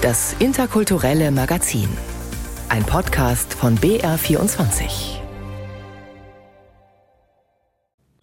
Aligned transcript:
Das 0.00 0.36
interkulturelle 0.38 1.32
Magazin. 1.32 1.88
Ein 2.68 2.84
Podcast 2.84 3.52
von 3.52 3.76
BR24. 3.78 5.18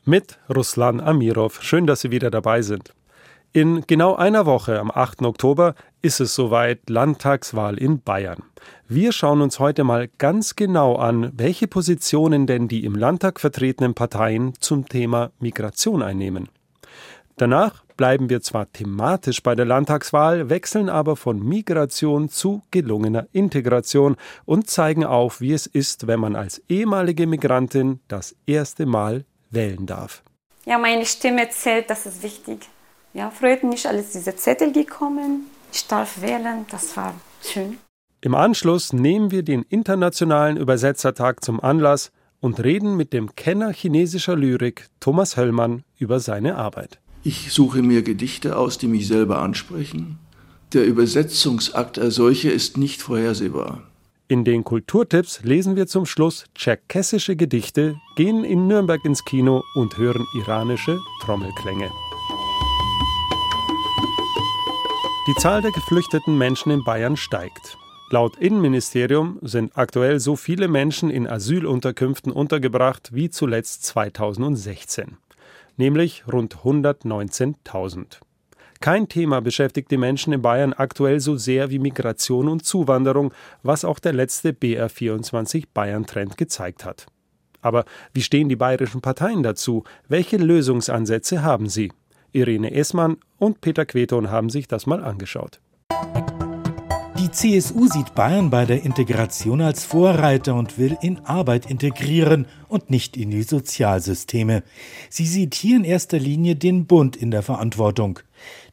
Mit 0.05 0.39
Ruslan 0.47 1.01
Amirov. 1.01 1.61
Schön, 1.61 1.85
dass 1.85 1.99
Sie 1.99 2.11
wieder 2.11 2.31
dabei 2.31 2.61
sind. 2.61 2.93
In 3.51 3.81
genau 3.87 4.15
einer 4.15 4.45
Woche, 4.45 4.79
am 4.79 4.89
8. 4.89 5.23
Oktober, 5.23 5.75
ist 6.01 6.21
es 6.21 6.33
soweit 6.33 6.89
Landtagswahl 6.89 7.77
in 7.77 7.99
Bayern. 7.99 8.43
Wir 8.87 9.11
schauen 9.11 9.41
uns 9.41 9.59
heute 9.59 9.83
mal 9.83 10.07
ganz 10.17 10.55
genau 10.55 10.95
an, 10.95 11.33
welche 11.35 11.67
Positionen 11.67 12.47
denn 12.47 12.69
die 12.69 12.85
im 12.85 12.95
Landtag 12.95 13.41
vertretenen 13.41 13.95
Parteien 13.95 14.53
zum 14.61 14.87
Thema 14.87 15.31
Migration 15.39 16.01
einnehmen. 16.01 16.47
Danach 17.35 17.84
bleiben 17.97 18.29
wir 18.29 18.41
zwar 18.41 18.71
thematisch 18.71 19.41
bei 19.41 19.55
der 19.55 19.65
Landtagswahl, 19.65 20.49
wechseln 20.49 20.89
aber 20.89 21.15
von 21.15 21.39
Migration 21.39 22.29
zu 22.29 22.61
gelungener 22.71 23.27
Integration 23.31 24.15
und 24.45 24.69
zeigen 24.69 25.05
auf, 25.05 25.41
wie 25.41 25.53
es 25.53 25.67
ist, 25.67 26.07
wenn 26.07 26.19
man 26.19 26.35
als 26.35 26.61
ehemalige 26.69 27.27
Migrantin 27.27 27.99
das 28.07 28.35
erste 28.45 28.85
Mal 28.85 29.25
wählen 29.49 29.85
darf. 29.85 30.23
Ja, 30.65 30.77
meine 30.77 31.05
Stimme 31.05 31.49
zählt, 31.49 31.89
das 31.89 32.05
ist 32.05 32.23
wichtig. 32.23 32.67
Ja, 33.13 33.31
früher 33.31 33.63
nicht 33.63 33.85
alles 33.85 34.11
diese 34.11 34.35
Zettel 34.35 34.71
gekommen. 34.71 35.45
Ich 35.71 35.87
darf 35.87 36.21
wählen, 36.21 36.65
das 36.69 36.97
war 36.97 37.13
schön. 37.41 37.77
Im 38.21 38.33
Anschluss 38.33 38.91
nehmen 38.91 39.31
wir 39.31 39.43
den 39.43 39.61
Internationalen 39.61 40.57
Übersetzertag 40.57 41.43
zum 41.43 41.59
Anlass 41.59 42.11
und 42.39 42.63
reden 42.63 42.97
mit 42.97 43.13
dem 43.13 43.35
Kenner 43.35 43.71
chinesischer 43.71 44.35
Lyrik 44.35 44.87
Thomas 44.99 45.37
Höllmann 45.37 45.83
über 45.97 46.19
seine 46.19 46.55
Arbeit. 46.55 46.99
Ich 47.27 47.51
suche 47.51 47.81
mir 47.81 48.03
Gedichte 48.03 48.55
aus, 48.55 48.77
die 48.77 48.85
mich 48.85 49.07
selber 49.07 49.39
ansprechen. 49.39 50.19
Der 50.73 50.85
Übersetzungsakt 50.85 51.97
als 51.97 52.13
solche 52.13 52.51
ist 52.51 52.77
nicht 52.77 53.01
vorhersehbar. 53.01 53.81
In 54.27 54.43
den 54.43 54.63
Kulturtipps 54.63 55.41
lesen 55.41 55.75
wir 55.75 55.87
zum 55.87 56.05
Schluss 56.05 56.45
tscherkessische 56.53 57.35
Gedichte, 57.35 57.95
gehen 58.15 58.43
in 58.43 58.67
Nürnberg 58.67 59.03
ins 59.05 59.25
Kino 59.25 59.63
und 59.73 59.97
hören 59.97 60.23
iranische 60.35 60.99
Trommelklänge. 61.23 61.89
Die 65.27 65.41
Zahl 65.41 65.63
der 65.63 65.71
geflüchteten 65.71 66.37
Menschen 66.37 66.71
in 66.71 66.83
Bayern 66.83 67.17
steigt. 67.17 67.75
Laut 68.11 68.37
Innenministerium 68.37 69.39
sind 69.41 69.75
aktuell 69.75 70.19
so 70.19 70.35
viele 70.35 70.67
Menschen 70.67 71.09
in 71.09 71.25
Asylunterkünften 71.25 72.31
untergebracht 72.31 73.15
wie 73.15 73.31
zuletzt 73.31 73.83
2016 73.85 75.17
nämlich 75.77 76.23
rund 76.31 76.57
119.000. 76.57 78.19
Kein 78.81 79.07
Thema 79.07 79.41
beschäftigt 79.41 79.89
die 79.89 79.97
Menschen 79.97 80.33
in 80.33 80.41
Bayern 80.41 80.73
aktuell 80.73 81.19
so 81.19 81.37
sehr 81.37 81.69
wie 81.69 81.79
Migration 81.79 82.47
und 82.49 82.65
Zuwanderung, 82.65 83.33
was 83.63 83.85
auch 83.85 83.99
der 83.99 84.13
letzte 84.13 84.51
BR24 84.51 85.65
Bayern-Trend 85.73 86.37
gezeigt 86.37 86.85
hat. 86.85 87.07
Aber 87.61 87.85
wie 88.13 88.21
stehen 88.21 88.47
die 88.47 88.55
bayerischen 88.55 89.01
Parteien 89.01 89.41
dazu? 89.41 89.85
Welche 90.07 90.37
Lösungsansätze 90.37 91.41
haben 91.41 91.67
sie? 91.67 91.91
Irene 92.31 92.71
Essmann 92.73 93.17
und 93.37 93.61
Peter 93.61 93.85
Queton 93.85 94.29
haben 94.29 94.49
sich 94.49 94.67
das 94.67 94.85
mal 94.85 95.03
angeschaut. 95.03 95.61
Die 97.25 97.31
CSU 97.31 97.87
sieht 97.87 98.13
Bayern 98.13 98.51
bei 98.51 98.65
der 98.65 98.83
Integration 98.83 99.59
als 99.59 99.83
Vorreiter 99.83 100.53
und 100.53 100.77
will 100.77 100.95
in 101.01 101.17
Arbeit 101.25 101.71
integrieren 101.71 102.45
und 102.67 102.91
nicht 102.91 103.17
in 103.17 103.31
die 103.31 103.41
Sozialsysteme. 103.41 104.61
Sie 105.09 105.25
sieht 105.25 105.55
hier 105.55 105.77
in 105.77 105.85
erster 105.85 106.19
Linie 106.19 106.55
den 106.55 106.85
Bund 106.85 107.15
in 107.15 107.31
der 107.31 107.41
Verantwortung. 107.41 108.19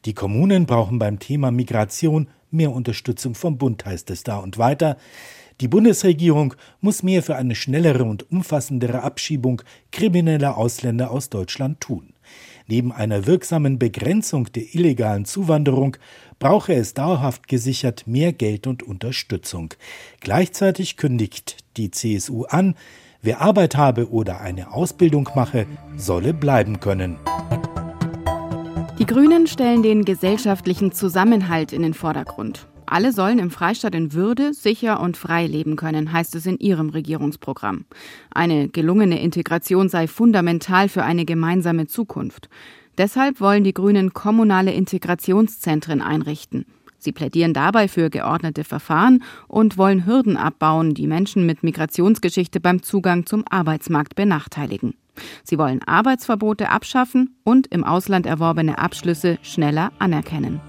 Die 0.05 0.13
Kommunen 0.13 0.67
brauchen 0.67 0.99
beim 0.99 1.19
Thema 1.19 1.51
Migration 1.51 2.29
mehr 2.51 2.73
Unterstützung 2.73 3.35
vom 3.35 3.57
Bund, 3.57 3.87
heißt 3.87 4.11
es 4.11 4.23
da 4.23 4.37
und 4.37 4.59
weiter. 4.59 4.99
Die 5.63 5.69
Bundesregierung 5.69 6.53
muss 6.83 7.03
mehr 7.03 7.23
für 7.23 7.37
eine 7.37 7.55
schnellere 7.55 8.05
und 8.05 8.31
umfassendere 8.31 9.03
Abschiebung 9.03 9.63
krimineller 9.93 10.59
Ausländer 10.59 11.11
aus 11.11 11.31
Deutschland 11.31 11.81
tun. 11.81 12.12
Neben 12.73 12.91
einer 12.91 13.27
wirksamen 13.27 13.79
Begrenzung 13.79 14.51
der 14.51 14.75
illegalen 14.75 15.27
Zuwanderung 15.27 15.99
brauche 16.39 16.73
es 16.73 16.95
dauerhaft 16.95 17.47
gesichert 17.47 18.07
mehr 18.07 18.33
Geld 18.33 18.67
und 18.67 18.83
Unterstützung. 18.83 19.75
Gleichzeitig 20.21 20.97
kündigt 20.97 21.59
die 21.77 21.91
CSU 21.91 22.45
an, 22.45 22.75
wer 23.21 23.43
Arbeit 23.43 23.77
habe 23.77 24.11
oder 24.11 24.41
eine 24.41 24.73
Ausbildung 24.73 25.29
mache, 25.35 25.67
solle 25.99 26.33
bleiben 26.33 26.81
können. 26.81 27.19
Die 28.99 29.05
Grünen 29.05 29.47
stellen 29.47 29.83
den 29.83 30.07
gesellschaftlichen 30.07 30.93
Zusammenhalt 30.93 31.75
in 31.75 31.83
den 31.83 31.93
Vordergrund. 31.93 32.69
Alle 32.93 33.13
sollen 33.13 33.39
im 33.39 33.51
Freistaat 33.51 33.95
in 33.95 34.13
Würde, 34.13 34.53
sicher 34.53 35.01
und 35.01 35.17
frei 35.17 35.47
leben 35.47 35.77
können, 35.77 36.13
heißt 36.13 36.35
es 36.35 36.45
in 36.45 36.59
ihrem 36.59 36.91
Regierungsprogramm. 36.91 37.87
Eine 38.31 38.69
gelungene 38.69 39.19
Integration 39.23 39.89
sei 39.89 40.07
fundamental 40.07 40.91
für 40.91 41.03
eine 41.03 41.25
gemeinsame 41.25 41.87
Zukunft. 41.87 42.51
Deshalb 42.99 43.41
wollen 43.41 43.65
die 43.65 43.73
Grünen 43.73 44.13
kommunale 44.13 44.75
Integrationszentren 44.75 46.03
einrichten. 46.03 46.67
Sie 46.99 47.13
plädieren 47.13 47.55
dabei 47.55 47.89
für 47.89 48.11
geordnete 48.11 48.63
Verfahren 48.63 49.23
und 49.49 49.79
wollen 49.79 50.05
Hürden 50.05 50.37
abbauen, 50.37 50.93
die 50.93 51.07
Menschen 51.07 51.47
mit 51.47 51.63
Migrationsgeschichte 51.63 52.61
beim 52.61 52.83
Zugang 52.83 53.25
zum 53.25 53.43
Arbeitsmarkt 53.49 54.17
benachteiligen. 54.17 54.93
Sie 55.45 55.57
wollen 55.57 55.83
Arbeitsverbote 55.83 56.69
abschaffen 56.69 57.37
und 57.43 57.69
im 57.69 57.85
Ausland 57.85 58.27
erworbene 58.27 58.77
Abschlüsse 58.77 59.39
schneller 59.41 59.93
anerkennen. 59.99 60.61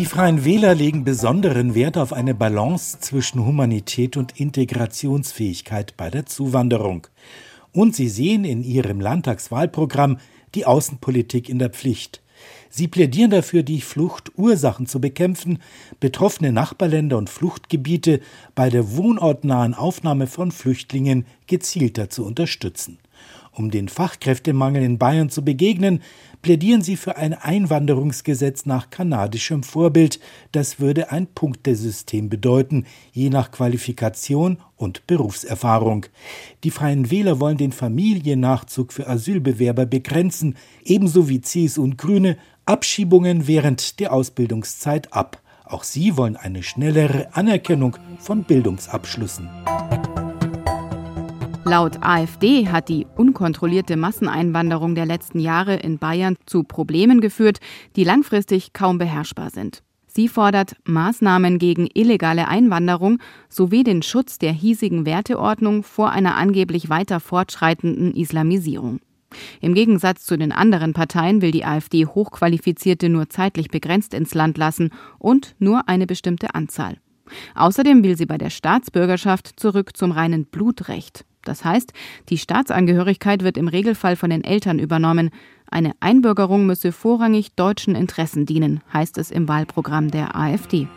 Die 0.00 0.06
Freien 0.06 0.46
Wähler 0.46 0.74
legen 0.74 1.04
besonderen 1.04 1.74
Wert 1.74 1.98
auf 1.98 2.14
eine 2.14 2.34
Balance 2.34 3.00
zwischen 3.00 3.44
Humanität 3.44 4.16
und 4.16 4.40
Integrationsfähigkeit 4.40 5.94
bei 5.98 6.08
der 6.08 6.24
Zuwanderung. 6.24 7.06
Und 7.72 7.94
sie 7.94 8.08
sehen 8.08 8.46
in 8.46 8.64
ihrem 8.64 8.98
Landtagswahlprogramm 8.98 10.16
die 10.54 10.64
Außenpolitik 10.64 11.50
in 11.50 11.58
der 11.58 11.68
Pflicht. 11.68 12.22
Sie 12.70 12.88
plädieren 12.88 13.30
dafür, 13.30 13.62
die 13.62 13.82
Fluchtursachen 13.82 14.86
zu 14.86 15.02
bekämpfen, 15.02 15.58
betroffene 16.00 16.50
Nachbarländer 16.50 17.18
und 17.18 17.28
Fluchtgebiete 17.28 18.20
bei 18.54 18.70
der 18.70 18.96
wohnortnahen 18.96 19.74
Aufnahme 19.74 20.28
von 20.28 20.50
Flüchtlingen 20.50 21.26
gezielter 21.46 22.08
zu 22.08 22.24
unterstützen. 22.24 22.96
Um 23.60 23.70
den 23.70 23.90
Fachkräftemangel 23.90 24.82
in 24.82 24.96
Bayern 24.96 25.28
zu 25.28 25.44
begegnen, 25.44 26.00
plädieren 26.40 26.80
sie 26.80 26.96
für 26.96 27.18
ein 27.18 27.34
Einwanderungsgesetz 27.34 28.64
nach 28.64 28.88
kanadischem 28.88 29.64
Vorbild. 29.64 30.18
Das 30.50 30.80
würde 30.80 31.12
ein 31.12 31.26
Punktesystem 31.26 32.30
bedeuten, 32.30 32.86
je 33.12 33.28
nach 33.28 33.50
Qualifikation 33.50 34.56
und 34.76 35.06
Berufserfahrung. 35.06 36.06
Die 36.64 36.70
Freien 36.70 37.10
Wähler 37.10 37.38
wollen 37.38 37.58
den 37.58 37.72
Familiennachzug 37.72 38.94
für 38.94 39.06
Asylbewerber 39.06 39.84
begrenzen, 39.84 40.56
ebenso 40.82 41.28
wie 41.28 41.42
CSU 41.42 41.82
und 41.82 41.98
Grüne 41.98 42.38
Abschiebungen 42.64 43.46
während 43.46 44.00
der 44.00 44.14
Ausbildungszeit 44.14 45.12
ab. 45.12 45.42
Auch 45.66 45.84
sie 45.84 46.16
wollen 46.16 46.36
eine 46.36 46.62
schnellere 46.62 47.34
Anerkennung 47.34 47.98
von 48.20 48.42
Bildungsabschlüssen. 48.44 49.50
Laut 51.70 52.02
AfD 52.02 52.66
hat 52.66 52.88
die 52.88 53.06
unkontrollierte 53.16 53.96
Masseneinwanderung 53.96 54.96
der 54.96 55.06
letzten 55.06 55.38
Jahre 55.38 55.76
in 55.76 55.98
Bayern 55.98 56.34
zu 56.44 56.64
Problemen 56.64 57.20
geführt, 57.20 57.60
die 57.94 58.02
langfristig 58.02 58.72
kaum 58.72 58.98
beherrschbar 58.98 59.50
sind. 59.50 59.84
Sie 60.08 60.26
fordert 60.26 60.74
Maßnahmen 60.82 61.60
gegen 61.60 61.86
illegale 61.94 62.48
Einwanderung 62.48 63.20
sowie 63.48 63.84
den 63.84 64.02
Schutz 64.02 64.36
der 64.38 64.50
hiesigen 64.50 65.06
Werteordnung 65.06 65.84
vor 65.84 66.10
einer 66.10 66.34
angeblich 66.34 66.90
weiter 66.90 67.20
fortschreitenden 67.20 68.16
Islamisierung. 68.16 68.98
Im 69.60 69.74
Gegensatz 69.74 70.24
zu 70.24 70.36
den 70.36 70.50
anderen 70.50 70.92
Parteien 70.92 71.40
will 71.40 71.52
die 71.52 71.64
AfD 71.64 72.04
Hochqualifizierte 72.04 73.08
nur 73.08 73.28
zeitlich 73.28 73.68
begrenzt 73.68 74.12
ins 74.12 74.34
Land 74.34 74.58
lassen 74.58 74.90
und 75.20 75.54
nur 75.60 75.88
eine 75.88 76.08
bestimmte 76.08 76.52
Anzahl. 76.52 76.96
Außerdem 77.54 78.02
will 78.02 78.16
sie 78.16 78.26
bei 78.26 78.38
der 78.38 78.50
Staatsbürgerschaft 78.50 79.52
zurück 79.54 79.96
zum 79.96 80.10
reinen 80.10 80.46
Blutrecht. 80.46 81.24
Das 81.44 81.64
heißt, 81.64 81.92
die 82.28 82.38
Staatsangehörigkeit 82.38 83.42
wird 83.42 83.56
im 83.56 83.68
Regelfall 83.68 84.16
von 84.16 84.30
den 84.30 84.44
Eltern 84.44 84.78
übernommen. 84.78 85.30
Eine 85.70 85.92
Einbürgerung 86.00 86.66
müsse 86.66 86.92
vorrangig 86.92 87.54
deutschen 87.54 87.94
Interessen 87.94 88.44
dienen, 88.44 88.80
heißt 88.92 89.18
es 89.18 89.30
im 89.30 89.48
Wahlprogramm 89.48 90.10
der 90.10 90.36
AfD. 90.36 90.88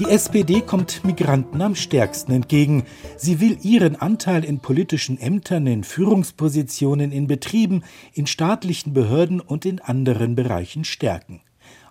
Die 0.00 0.06
SPD 0.06 0.62
kommt 0.62 1.04
Migranten 1.04 1.60
am 1.60 1.74
stärksten 1.74 2.32
entgegen. 2.32 2.84
Sie 3.18 3.38
will 3.38 3.58
ihren 3.62 3.96
Anteil 3.96 4.44
in 4.44 4.60
politischen 4.60 5.20
Ämtern, 5.20 5.66
in 5.66 5.84
Führungspositionen 5.84 7.12
in 7.12 7.26
Betrieben, 7.26 7.82
in 8.14 8.26
staatlichen 8.26 8.94
Behörden 8.94 9.40
und 9.40 9.66
in 9.66 9.78
anderen 9.78 10.36
Bereichen 10.36 10.84
stärken. 10.84 11.42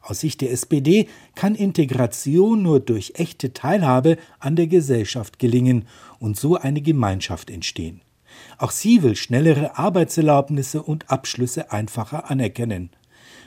Aus 0.01 0.21
Sicht 0.21 0.41
der 0.41 0.51
SPD 0.51 1.07
kann 1.35 1.53
Integration 1.53 2.63
nur 2.63 2.79
durch 2.79 3.13
echte 3.15 3.53
Teilhabe 3.53 4.17
an 4.39 4.55
der 4.55 4.65
Gesellschaft 4.65 5.37
gelingen 5.37 5.85
und 6.19 6.37
so 6.37 6.55
eine 6.55 6.81
Gemeinschaft 6.81 7.49
entstehen. 7.49 8.01
Auch 8.57 8.71
sie 8.71 9.03
will 9.03 9.15
schnellere 9.15 9.77
Arbeitserlaubnisse 9.77 10.83
und 10.83 11.09
Abschlüsse 11.09 11.71
einfacher 11.71 12.29
anerkennen. 12.29 12.91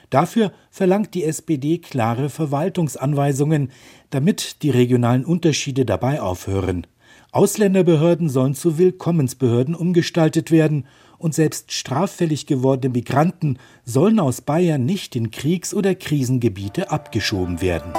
Dafür 0.09 0.51
verlangt 0.69 1.13
die 1.15 1.23
SPD 1.23 1.79
klare 1.79 2.29
Verwaltungsanweisungen, 2.29 3.71
damit 4.11 4.61
die 4.61 4.69
regionalen 4.69 5.25
Unterschiede 5.25 5.85
dabei 5.85 6.21
aufhören. 6.21 6.85
Ausländerbehörden 7.31 8.29
sollen 8.29 8.53
zu 8.53 8.77
Willkommensbehörden 8.77 9.73
umgestaltet 9.73 10.51
werden 10.51 10.85
und 11.17 11.33
selbst 11.33 11.71
straffällig 11.71 12.45
gewordene 12.45 12.93
Migranten 12.93 13.57
sollen 13.85 14.19
aus 14.19 14.41
Bayern 14.41 14.85
nicht 14.85 15.15
in 15.15 15.31
Kriegs- 15.31 15.73
oder 15.73 15.95
Krisengebiete 15.95 16.91
abgeschoben 16.91 17.61
werden. 17.61 17.93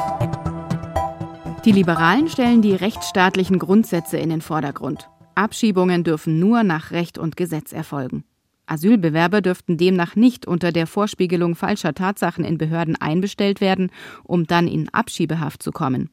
Die 1.65 1.73
Liberalen 1.73 2.29
stellen 2.29 2.61
die 2.61 2.75
rechtsstaatlichen 2.75 3.59
Grundsätze 3.59 4.19
in 4.19 4.29
den 4.29 4.43
Vordergrund. 4.43 5.09
Abschiebungen 5.35 6.05
dürfen 6.05 6.39
nur 6.39 6.63
nach 6.63 6.91
Recht 6.91 7.17
und 7.17 7.39
Gesetz 7.39 7.73
erfolgen. 7.73 8.25
Asylbewerber 8.67 9.41
dürften 9.41 9.79
demnach 9.79 10.15
nicht 10.15 10.47
unter 10.47 10.73
der 10.73 10.87
Vorspiegelung 10.87 11.55
falscher 11.55 11.95
Tatsachen 11.95 12.45
in 12.45 12.59
Behörden 12.59 12.97
einbestellt 12.97 13.63
werden, 13.63 13.91
um 14.25 14.47
dann 14.47 14.69
in 14.69 14.91
Abschiebehaft 14.91 15.63
zu 15.63 15.73
kommen. 15.73 16.11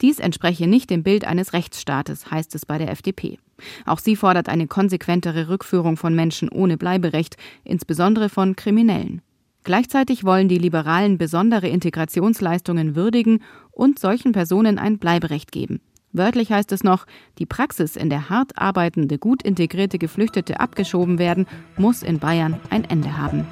Dies 0.00 0.18
entspreche 0.18 0.66
nicht 0.66 0.90
dem 0.90 1.04
Bild 1.04 1.24
eines 1.24 1.52
Rechtsstaates, 1.52 2.32
heißt 2.32 2.56
es 2.56 2.66
bei 2.66 2.78
der 2.78 2.90
FDP. 2.90 3.38
Auch 3.86 4.00
sie 4.00 4.16
fordert 4.16 4.48
eine 4.48 4.66
konsequentere 4.66 5.48
Rückführung 5.48 5.96
von 5.96 6.12
Menschen 6.12 6.48
ohne 6.48 6.76
Bleiberecht, 6.76 7.36
insbesondere 7.62 8.28
von 8.28 8.56
Kriminellen. 8.56 9.22
Gleichzeitig 9.68 10.24
wollen 10.24 10.48
die 10.48 10.56
Liberalen 10.56 11.18
besondere 11.18 11.68
Integrationsleistungen 11.68 12.96
würdigen 12.96 13.42
und 13.70 13.98
solchen 13.98 14.32
Personen 14.32 14.78
ein 14.78 14.98
Bleiberecht 14.98 15.52
geben. 15.52 15.82
Wörtlich 16.10 16.50
heißt 16.50 16.72
es 16.72 16.84
noch, 16.84 17.04
die 17.38 17.44
Praxis, 17.44 17.94
in 17.94 18.08
der 18.08 18.30
hart 18.30 18.56
arbeitende, 18.56 19.18
gut 19.18 19.42
integrierte 19.42 19.98
Geflüchtete 19.98 20.58
abgeschoben 20.58 21.18
werden, 21.18 21.46
muss 21.76 22.02
in 22.02 22.18
Bayern 22.18 22.58
ein 22.70 22.84
Ende 22.84 23.18
haben. 23.18 23.46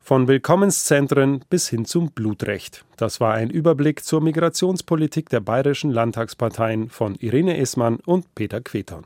Von 0.00 0.26
Willkommenszentren 0.26 1.44
bis 1.48 1.68
hin 1.68 1.84
zum 1.84 2.10
Blutrecht. 2.10 2.84
Das 2.96 3.20
war 3.20 3.34
ein 3.34 3.50
Überblick 3.50 4.04
zur 4.04 4.20
Migrationspolitik 4.20 5.28
der 5.28 5.38
bayerischen 5.38 5.92
Landtagsparteien 5.92 6.88
von 6.88 7.14
Irene 7.14 7.56
Ismann 7.56 8.00
und 8.04 8.34
Peter 8.34 8.60
Queton. 8.60 9.04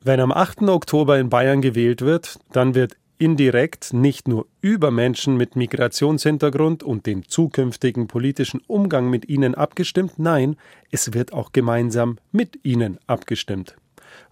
Wenn 0.00 0.20
am 0.20 0.32
8. 0.32 0.62
Oktober 0.62 1.18
in 1.18 1.28
Bayern 1.28 1.60
gewählt 1.60 2.00
wird, 2.00 2.38
dann 2.52 2.74
wird 2.74 2.96
indirekt 3.18 3.92
nicht 3.92 4.28
nur 4.28 4.46
über 4.60 4.90
Menschen 4.90 5.36
mit 5.36 5.56
Migrationshintergrund 5.56 6.82
und 6.82 7.06
den 7.06 7.24
zukünftigen 7.24 8.06
politischen 8.06 8.60
Umgang 8.66 9.10
mit 9.10 9.28
ihnen 9.28 9.54
abgestimmt, 9.54 10.18
nein, 10.18 10.56
es 10.90 11.12
wird 11.12 11.32
auch 11.32 11.52
gemeinsam 11.52 12.18
mit 12.32 12.64
ihnen 12.64 12.98
abgestimmt. 13.06 13.76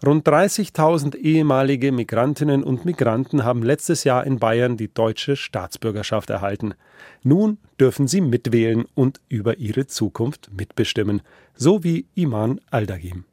Rund 0.04 0.26
30.000 0.26 1.16
ehemalige 1.16 1.92
Migrantinnen 1.92 2.62
und 2.64 2.84
Migranten 2.84 3.44
haben 3.44 3.62
letztes 3.62 4.04
Jahr 4.04 4.26
in 4.26 4.38
Bayern 4.38 4.76
die 4.76 4.92
deutsche 4.92 5.36
Staatsbürgerschaft 5.36 6.30
erhalten. 6.30 6.74
Nun 7.22 7.58
dürfen 7.80 8.06
sie 8.06 8.20
mitwählen 8.20 8.84
und 8.94 9.20
über 9.28 9.58
ihre 9.58 9.86
Zukunft 9.86 10.50
mitbestimmen, 10.56 11.22
so 11.54 11.84
wie 11.84 12.06
Iman 12.14 12.60
Aldagim. 12.70 13.24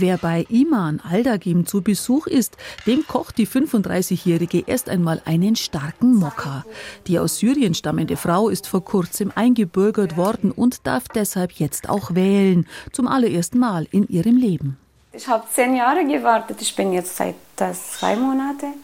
Wer 0.00 0.16
bei 0.16 0.46
Iman 0.48 1.00
Aldagim 1.00 1.66
zu 1.66 1.82
Besuch 1.82 2.28
ist, 2.28 2.56
dem 2.86 3.04
kocht 3.08 3.36
die 3.36 3.48
35-Jährige 3.48 4.62
erst 4.64 4.88
einmal 4.88 5.20
einen 5.24 5.56
starken 5.56 6.14
Mokka. 6.14 6.64
Die 7.08 7.18
aus 7.18 7.38
Syrien 7.38 7.74
stammende 7.74 8.16
Frau 8.16 8.48
ist 8.48 8.68
vor 8.68 8.84
kurzem 8.84 9.32
eingebürgert 9.34 10.16
worden 10.16 10.52
und 10.52 10.86
darf 10.86 11.08
deshalb 11.08 11.50
jetzt 11.54 11.88
auch 11.88 12.14
wählen, 12.14 12.68
zum 12.92 13.08
allerersten 13.08 13.58
Mal 13.58 13.88
in 13.90 14.06
ihrem 14.06 14.36
Leben. 14.36 14.76
Ich 15.12 15.26
habe 15.26 15.44
zehn 15.52 15.74
Jahre 15.74 16.06
gewartet. 16.06 16.62
Ich 16.62 16.76
bin 16.76 16.92
jetzt 16.92 17.16
seit 17.16 17.34
zwei 17.56 18.14
Monaten 18.14 18.74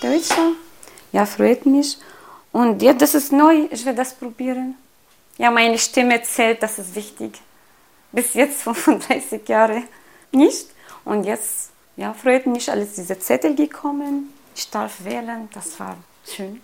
Deutscher. 0.00 0.52
Ja, 1.12 1.26
freut 1.26 1.66
mich. 1.66 1.98
Und 2.50 2.80
ja, 2.80 2.94
das 2.94 3.14
ist 3.14 3.30
neu. 3.30 3.68
Ich 3.70 3.84
will 3.84 3.94
das 3.94 4.14
probieren. 4.14 4.74
Ja, 5.36 5.50
meine 5.50 5.76
Stimme 5.76 6.22
zählt, 6.22 6.62
das 6.62 6.78
ist 6.78 6.94
wichtig. 6.94 7.32
Bis 8.10 8.32
jetzt 8.32 8.62
35 8.62 9.46
Jahre 9.46 9.82
nicht. 10.32 10.66
Und 11.04 11.24
jetzt 11.24 11.70
ja, 11.96 12.14
freut 12.14 12.46
mich, 12.46 12.70
alles 12.70 12.94
diese 12.94 13.18
Zettel 13.18 13.54
gekommen. 13.54 14.30
Ich 14.56 14.70
darf 14.70 15.04
wählen. 15.04 15.48
Das 15.52 15.78
war 15.78 15.96
schön. 16.26 16.60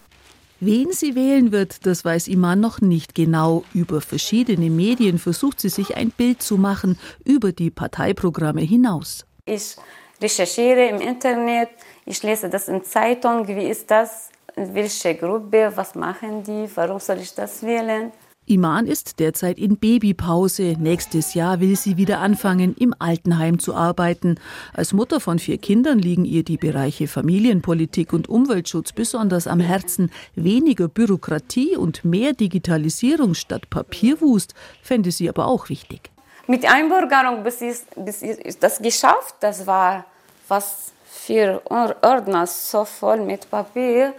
Wen 0.61 0.91
sie 0.93 1.15
wählen 1.15 1.53
wird, 1.53 1.85
das 1.85 2.03
weiß 2.03 2.29
Iman 2.29 2.61
noch 2.61 2.81
nicht 2.81 3.15
genau. 3.15 3.63
Über 3.75 4.01
verschiedene 4.01 4.71
Medien 4.71 5.19
versucht 5.19 5.61
sie 5.61 5.69
sich 5.69 5.97
ein 5.97 6.11
Bild 6.11 6.41
zu 6.41 6.57
machen 6.57 6.99
über 7.25 7.53
die 7.53 7.71
Parteiprogramme 7.71 8.63
hinaus. 8.63 9.27
Ich 9.45 9.77
recherchiere 10.23 10.87
im 10.87 11.03
Internet, 11.03 11.69
ich 12.07 12.23
lese 12.23 12.49
das 12.49 12.69
in 12.69 12.83
Zeitung, 12.85 13.47
wie 13.49 13.69
ist 13.69 13.91
das, 13.91 14.31
welche 14.55 15.15
Gruppe, 15.15 15.73
was 15.75 15.95
machen 15.95 16.43
die, 16.43 16.67
warum 16.75 16.99
soll 17.01 17.19
ich 17.19 17.35
das 17.35 17.63
wählen. 17.63 18.11
Iman 18.49 18.87
ist 18.87 19.19
derzeit 19.19 19.59
in 19.59 19.77
Babypause. 19.77 20.77
Nächstes 20.79 21.35
Jahr 21.35 21.59
will 21.59 21.75
sie 21.75 21.97
wieder 21.97 22.21
anfangen, 22.21 22.77
im 22.79 22.95
Altenheim 22.97 23.59
zu 23.59 23.75
arbeiten. 23.75 24.39
Als 24.73 24.93
Mutter 24.93 25.19
von 25.19 25.41
vier 25.41 25.59
Kindern 25.59 25.99
liegen 25.99 26.25
ihr 26.25 26.45
die 26.45 26.57
Bereiche 26.57 27.09
Familienpolitik 27.09 28.13
und 28.13 28.29
Umweltschutz 28.29 28.93
besonders 28.93 29.49
am 29.49 29.59
Herzen. 29.59 30.13
Weniger 30.37 30.87
Bürokratie 30.87 31.77
und 31.77 32.05
mehr 32.05 32.35
Digitalisierung 32.35 33.35
statt 33.35 33.69
Papierwust 33.69 34.55
fände 34.81 35.11
sie 35.11 35.29
aber 35.29 35.47
auch 35.47 35.69
wichtig. 35.69 36.11
Mit 36.47 36.65
Einbürgerung 36.65 37.43
bis 37.43 37.61
ist, 37.61 37.87
bis 37.97 38.23
ist 38.23 38.63
das 38.63 38.79
geschafft. 38.79 39.35
Das 39.41 39.67
war 39.67 40.05
was 40.47 40.93
für 41.05 41.61
Ordner 41.65 42.47
so 42.47 42.85
voll 42.85 43.23
mit 43.23 43.51
Papier. 43.51 44.15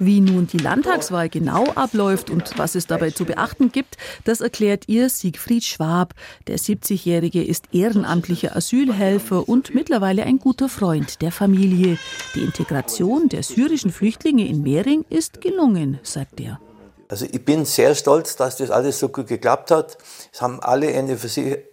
Wie 0.00 0.20
nun 0.20 0.46
die 0.46 0.58
Landtagswahl 0.58 1.28
genau 1.28 1.66
abläuft 1.72 2.30
und 2.30 2.56
was 2.56 2.76
es 2.76 2.86
dabei 2.86 3.10
zu 3.10 3.24
beachten 3.24 3.72
gibt, 3.72 3.96
das 4.24 4.40
erklärt 4.40 4.84
ihr 4.86 5.08
Siegfried 5.08 5.64
Schwab. 5.64 6.14
Der 6.46 6.56
70-Jährige 6.56 7.42
ist 7.42 7.64
ehrenamtlicher 7.72 8.54
Asylhelfer 8.54 9.48
und 9.48 9.74
mittlerweile 9.74 10.22
ein 10.22 10.38
guter 10.38 10.68
Freund 10.68 11.20
der 11.20 11.32
Familie. 11.32 11.98
Die 12.36 12.42
Integration 12.42 13.28
der 13.28 13.42
syrischen 13.42 13.90
Flüchtlinge 13.90 14.46
in 14.46 14.62
Mehring 14.62 15.04
ist 15.10 15.40
gelungen, 15.40 15.98
sagt 16.04 16.40
er. 16.40 16.60
Also 17.08 17.24
ich 17.24 17.44
bin 17.44 17.64
sehr 17.64 17.94
stolz, 17.94 18.36
dass 18.36 18.56
das 18.56 18.70
alles 18.70 19.00
so 19.00 19.08
gut 19.08 19.26
geklappt 19.26 19.70
hat. 19.72 19.98
Es 20.32 20.40
haben 20.42 20.60
alle 20.60 20.88
eine 20.88 21.18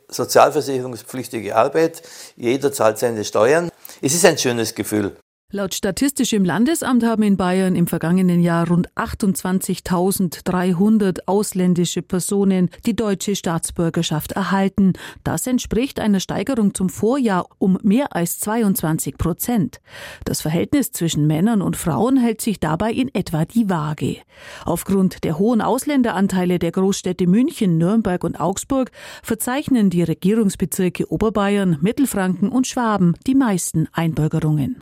sozialversicherungspflichtige 0.08 1.56
Arbeit. 1.56 2.02
Jeder 2.38 2.72
zahlt 2.72 2.98
seine 2.98 3.24
Steuern. 3.24 3.70
Es 4.02 4.14
ist 4.14 4.26
ein 4.26 4.38
schönes 4.38 4.74
Gefühl. 4.74 5.16
Laut 5.52 5.76
Statistischem 5.76 6.44
Landesamt 6.44 7.06
haben 7.06 7.22
in 7.22 7.38
Bayern 7.38 7.76
im 7.76 7.86
vergangenen 7.86 8.42
Jahr 8.42 8.68
rund 8.68 8.92
28.300 8.96 11.20
ausländische 11.28 12.02
Personen 12.02 12.72
die 12.88 12.96
deutsche 12.96 13.36
Staatsbürgerschaft 13.36 14.32
erhalten. 14.32 14.94
Das 15.24 15.46
entspricht 15.46 16.00
einer 16.00 16.20
Steigerung 16.20 16.74
zum 16.74 16.90
Vorjahr 16.90 17.46
um 17.60 17.78
mehr 17.84 18.16
als 18.16 18.40
22 18.40 19.20
Prozent. 19.20 19.82
Das 20.26 20.42
Verhältnis 20.42 20.92
zwischen 20.92 21.28
Männern 21.28 21.62
und 21.62 21.78
Frauen 21.78 22.18
hält 22.18 22.42
sich 22.42 22.60
dabei 22.60 22.92
in 22.92 23.14
etwa 23.14 23.46
die 23.46 23.70
Waage. 23.70 24.18
Aufgrund 24.66 25.24
der 25.24 25.38
hohen 25.38 25.62
Ausländeranteile 25.62 26.58
der 26.58 26.72
Großstädte 26.72 27.28
München, 27.28 27.78
Nürnberg 27.78 28.24
und 28.24 28.40
Augsburg 28.40 28.90
verzeichnen 29.22 29.92
die 29.92 30.02
Regierungsbezirke 30.02 31.12
Oberbayern, 31.12 31.78
Mittelfranken 31.82 32.50
und 32.50 32.66
Schwaben 32.66 33.14
die 33.28 33.36
meisten 33.36 33.88
Einbürgerungen. 33.94 34.82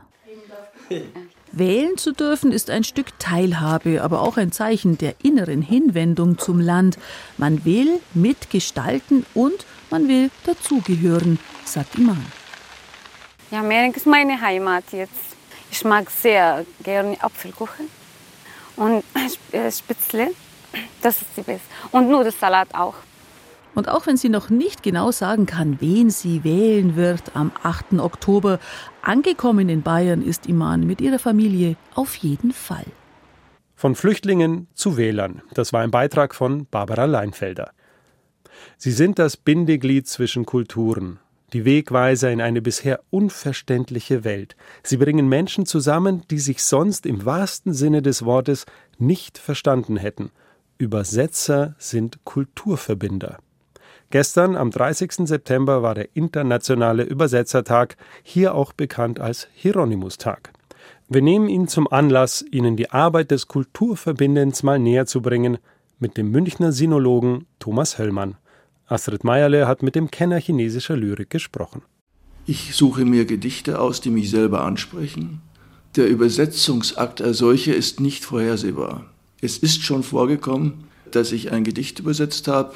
Wählen 1.51 1.97
zu 1.97 2.13
dürfen 2.13 2.51
ist 2.51 2.69
ein 2.69 2.83
Stück 2.83 3.19
Teilhabe, 3.19 4.01
aber 4.01 4.21
auch 4.21 4.37
ein 4.37 4.51
Zeichen 4.51 4.97
der 4.97 5.15
inneren 5.23 5.61
Hinwendung 5.61 6.39
zum 6.39 6.59
Land. 6.59 6.97
Man 7.37 7.63
will 7.63 7.99
mitgestalten 8.13 9.25
und 9.35 9.65
man 9.91 10.07
will 10.07 10.31
dazugehören, 10.45 11.37
sagt 11.63 11.95
Iman. 11.95 12.25
Ja, 13.51 13.61
Mering 13.61 13.93
ist 13.93 14.07
meine 14.07 14.41
Heimat 14.41 14.85
jetzt. 14.91 15.11
Ich 15.69 15.83
mag 15.83 16.09
sehr 16.09 16.65
gerne 16.81 17.21
Apfelkuchen 17.23 17.87
und 18.75 19.03
äh, 19.51 19.71
Spätzle. 19.71 20.31
Das 21.03 21.21
ist 21.21 21.27
die 21.37 21.41
beste. 21.41 21.67
Und 21.91 22.09
Nudelsalat 22.09 22.73
auch. 22.73 22.95
Und 23.75 23.89
auch 23.89 24.05
wenn 24.05 24.17
sie 24.17 24.29
noch 24.29 24.49
nicht 24.49 24.83
genau 24.83 25.11
sagen 25.11 25.45
kann, 25.45 25.77
wen 25.79 26.09
sie 26.09 26.43
wählen 26.43 26.95
wird 26.95 27.35
am 27.35 27.51
8. 27.63 27.93
Oktober, 27.99 28.59
angekommen 29.03 29.69
in 29.69 29.81
Bayern 29.81 30.22
ist 30.22 30.48
Iman 30.48 30.88
mit 30.88 31.01
ihrer 31.01 31.19
Familie 31.19 31.75
auf 31.93 32.15
jeden 32.15 32.51
Fall. 32.51 32.86
Von 33.75 33.95
Flüchtlingen 33.95 34.67
zu 34.74 34.98
Wählern. 34.98 35.41
Das 35.53 35.74
war 35.74 35.81
ein 35.81 35.91
Beitrag 35.91 36.33
von 36.33 36.65
Barbara 36.72 37.05
Leinfelder. 37.05 37.72
Sie 38.77 38.91
sind 38.91 39.19
das 39.19 39.36
Bindeglied 39.38 40.07
zwischen 40.07 40.45
Kulturen, 40.45 41.19
die 41.53 41.65
Wegweiser 41.65 42.31
in 42.31 42.41
eine 42.41 42.62
bisher 42.62 43.01
unverständliche 43.10 44.24
Welt. 44.24 44.55
Sie 44.83 44.98
bringen 44.98 45.27
Menschen 45.27 45.65
zusammen, 45.65 46.24
die 46.29 46.39
sich 46.39 46.63
sonst 46.63 47.05
im 47.05 47.25
wahrsten 47.25 47.74
Sinne 47.74 48.01
des 48.01 48.25
Wortes 48.25 48.65
nicht 48.98 49.38
verstanden 49.38 49.98
hätten. 49.98 50.31
Übersetzer 50.77 51.75
sind 51.77 52.24
Kulturverbinder. 52.24 53.38
Gestern, 54.13 54.55
am 54.55 54.70
30. 54.70 55.27
September, 55.27 55.82
war 55.82 55.96
der 55.96 56.15
internationale 56.15 57.01
Übersetzertag, 57.01 57.98
hier 58.22 58.53
auch 58.53 58.72
bekannt 58.72 59.20
als 59.20 59.48
Hieronymus-Tag. 59.55 60.53
Wir 61.10 61.24
nehmen 61.24 61.50
ihn 61.50 61.67
zum 61.67 61.91
Anlass, 61.91 62.46
Ihnen 62.51 62.77
die 62.77 62.91
Arbeit 62.91 63.32
des 63.32 63.48
Kulturverbindens 63.48 64.62
mal 64.62 64.77
näher 64.77 65.08
zu 65.08 65.24
bringen 65.24 65.58
mit 65.98 66.15
dem 66.15 66.29
Münchner 66.29 66.72
Sinologen 66.72 67.48
Thomas 67.58 67.98
Höllmann. 67.98 68.36
Astrid 68.86 69.24
Meierle 69.24 69.65
hat 69.65 69.82
mit 69.82 69.96
dem 69.96 70.12
Kenner 70.12 70.39
chinesischer 70.39 70.96
Lyrik 70.96 71.32
gesprochen. 71.32 71.82
Ich 72.46 72.75
suche 72.75 73.05
mir 73.05 73.25
Gedichte 73.25 73.79
aus, 73.79 74.00
die 74.00 74.12
mich 74.12 74.29
selber 74.29 74.63
ansprechen. 74.63 75.41
Der 75.96 76.08
Übersetzungsakt 76.08 77.20
als 77.20 77.39
solcher 77.39 77.75
ist 77.75 78.00
nicht 78.00 78.25
vorhersehbar. 78.25 79.12
Es 79.41 79.58
ist 79.58 79.82
schon 79.82 80.03
vorgekommen, 80.03 80.84
dass 81.10 81.32
ich 81.32 81.51
ein 81.51 81.63
Gedicht 81.63 81.98
übersetzt 81.98 82.48
habe 82.48 82.75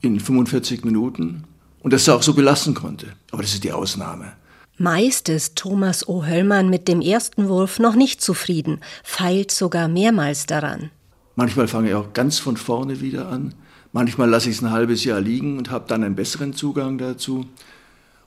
in 0.00 0.20
45 0.20 0.84
Minuten 0.84 1.44
und 1.80 1.92
das 1.92 2.08
auch 2.08 2.22
so 2.22 2.34
belassen 2.34 2.74
konnte. 2.74 3.12
Aber 3.30 3.42
das 3.42 3.54
ist 3.54 3.64
die 3.64 3.72
Ausnahme. 3.72 4.32
Meist 4.78 5.28
ist 5.30 5.56
Thomas 5.56 6.06
O. 6.06 6.26
Höllmann 6.26 6.68
mit 6.68 6.86
dem 6.86 7.00
ersten 7.00 7.48
Wurf 7.48 7.78
noch 7.78 7.94
nicht 7.94 8.20
zufrieden, 8.20 8.80
feilt 9.02 9.50
sogar 9.50 9.88
mehrmals 9.88 10.44
daran. 10.46 10.90
Manchmal 11.34 11.68
fange 11.68 11.88
ich 11.88 11.94
auch 11.94 12.12
ganz 12.12 12.38
von 12.38 12.56
vorne 12.56 13.00
wieder 13.00 13.28
an. 13.28 13.54
Manchmal 13.92 14.28
lasse 14.28 14.50
ich 14.50 14.56
es 14.56 14.62
ein 14.62 14.70
halbes 14.70 15.04
Jahr 15.04 15.20
liegen 15.20 15.56
und 15.56 15.70
habe 15.70 15.86
dann 15.88 16.04
einen 16.04 16.14
besseren 16.14 16.52
Zugang 16.52 16.98
dazu. 16.98 17.46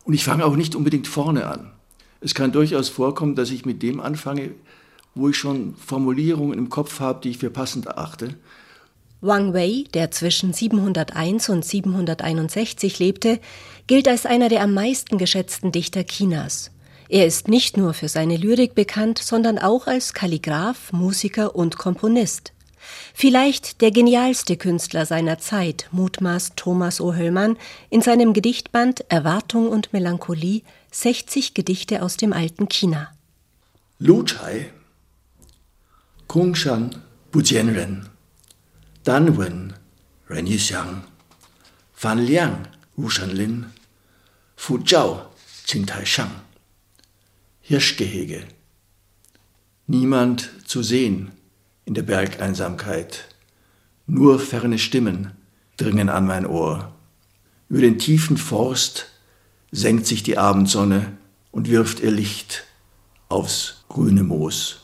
Und 0.04 0.14
ich 0.14 0.24
fange 0.24 0.44
auch 0.44 0.56
nicht 0.56 0.74
unbedingt 0.74 1.08
vorne 1.08 1.46
an. 1.46 1.72
Es 2.22 2.34
kann 2.34 2.52
durchaus 2.52 2.90
vorkommen, 2.90 3.36
dass 3.36 3.52
ich 3.52 3.66
mit 3.66 3.84
dem 3.84 4.00
anfange, 4.00 4.52
wo 5.14 5.30
ich 5.30 5.38
schon 5.38 5.76
Formulierungen 5.76 6.58
im 6.58 6.70
Kopf 6.70 7.00
habe, 7.00 7.22
die 7.22 7.30
ich 7.30 7.38
für 7.38 7.50
passend 7.50 7.86
erachte. 7.86 8.36
Wang 9.22 9.54
Wei, 9.54 9.84
der 9.94 10.12
zwischen 10.12 10.54
701 10.54 11.50
und 11.50 11.66
761 11.66 13.00
lebte, 13.00 13.40
gilt 13.86 14.08
als 14.08 14.26
einer 14.26 14.48
der 14.48 14.62
am 14.62 14.74
meisten 14.74 15.18
geschätzten 15.18 15.74
Dichter 15.74 16.06
Chinas. 16.06 16.72
Er 17.10 17.26
ist 17.26 17.50
nicht 17.50 17.76
nur 17.76 17.94
für 17.94 18.08
seine 18.08 18.38
Lyrik 18.38 18.76
bekannt, 18.76 19.18
sondern 19.18 19.60
auch 19.60 19.88
als 19.88 20.14
Kalligraph, 20.14 20.94
Musiker 20.94 21.56
und 21.56 21.78
Komponist. 21.78 22.54
Vielleicht 23.14 23.82
der 23.82 23.92
genialste 23.92 24.56
Künstler 24.56 25.06
seiner 25.06 25.38
Zeit, 25.38 25.90
mutmaßt 25.92 26.56
Thomas 26.56 27.02
O. 27.02 27.14
Höllmann 27.14 27.58
in 27.90 28.02
seinem 28.02 28.32
Gedichtband 28.34 29.04
Erwartung 29.10 29.68
und 29.68 29.92
Melancholie 29.92 30.62
60 30.92 31.54
Gedichte 31.54 32.04
aus 32.04 32.16
dem 32.16 32.32
alten 32.32 32.70
China. 32.70 33.12
Lu 33.98 34.24
Chai, 34.24 34.72
Kung 36.28 36.56
Shan, 36.56 36.96
Bu 37.32 37.42
Jian 37.42 37.70
Ren, 37.70 38.08
Dan 39.10 39.40
Wen, 39.40 39.74
Ren 40.30 40.46
Yixiang, 40.46 41.02
Fan 41.94 42.20
Liang, 42.20 42.68
Wu 42.96 43.10
Shenlin, 43.10 43.66
Fu 44.56 44.78
Zhao, 44.78 45.32
Qingtai 45.66 46.06
Shang. 46.06 46.30
Hirschgehege. 47.62 48.44
Niemand 49.88 50.52
zu 50.68 50.84
sehen 50.84 51.32
in 51.86 51.96
der 51.96 52.04
Bergeinsamkeit. 52.04 53.26
Nur 54.06 54.40
ferne 54.40 54.78
Stimmen 54.78 55.32
dringen 55.78 56.10
an 56.10 56.28
mein 56.28 56.46
Ohr. 56.46 56.94
Über 57.68 57.82
den 57.82 57.98
tiefen 57.98 58.38
Forst 58.38 59.08
senkt 59.72 60.06
sich 60.06 60.22
die 60.22 60.38
Abendsonne 60.38 61.18
und 61.50 61.68
wirft 61.68 62.00
ihr 62.00 62.12
Licht 62.12 62.64
aufs 63.28 63.86
grüne 63.90 64.22
Moos. 64.22 64.79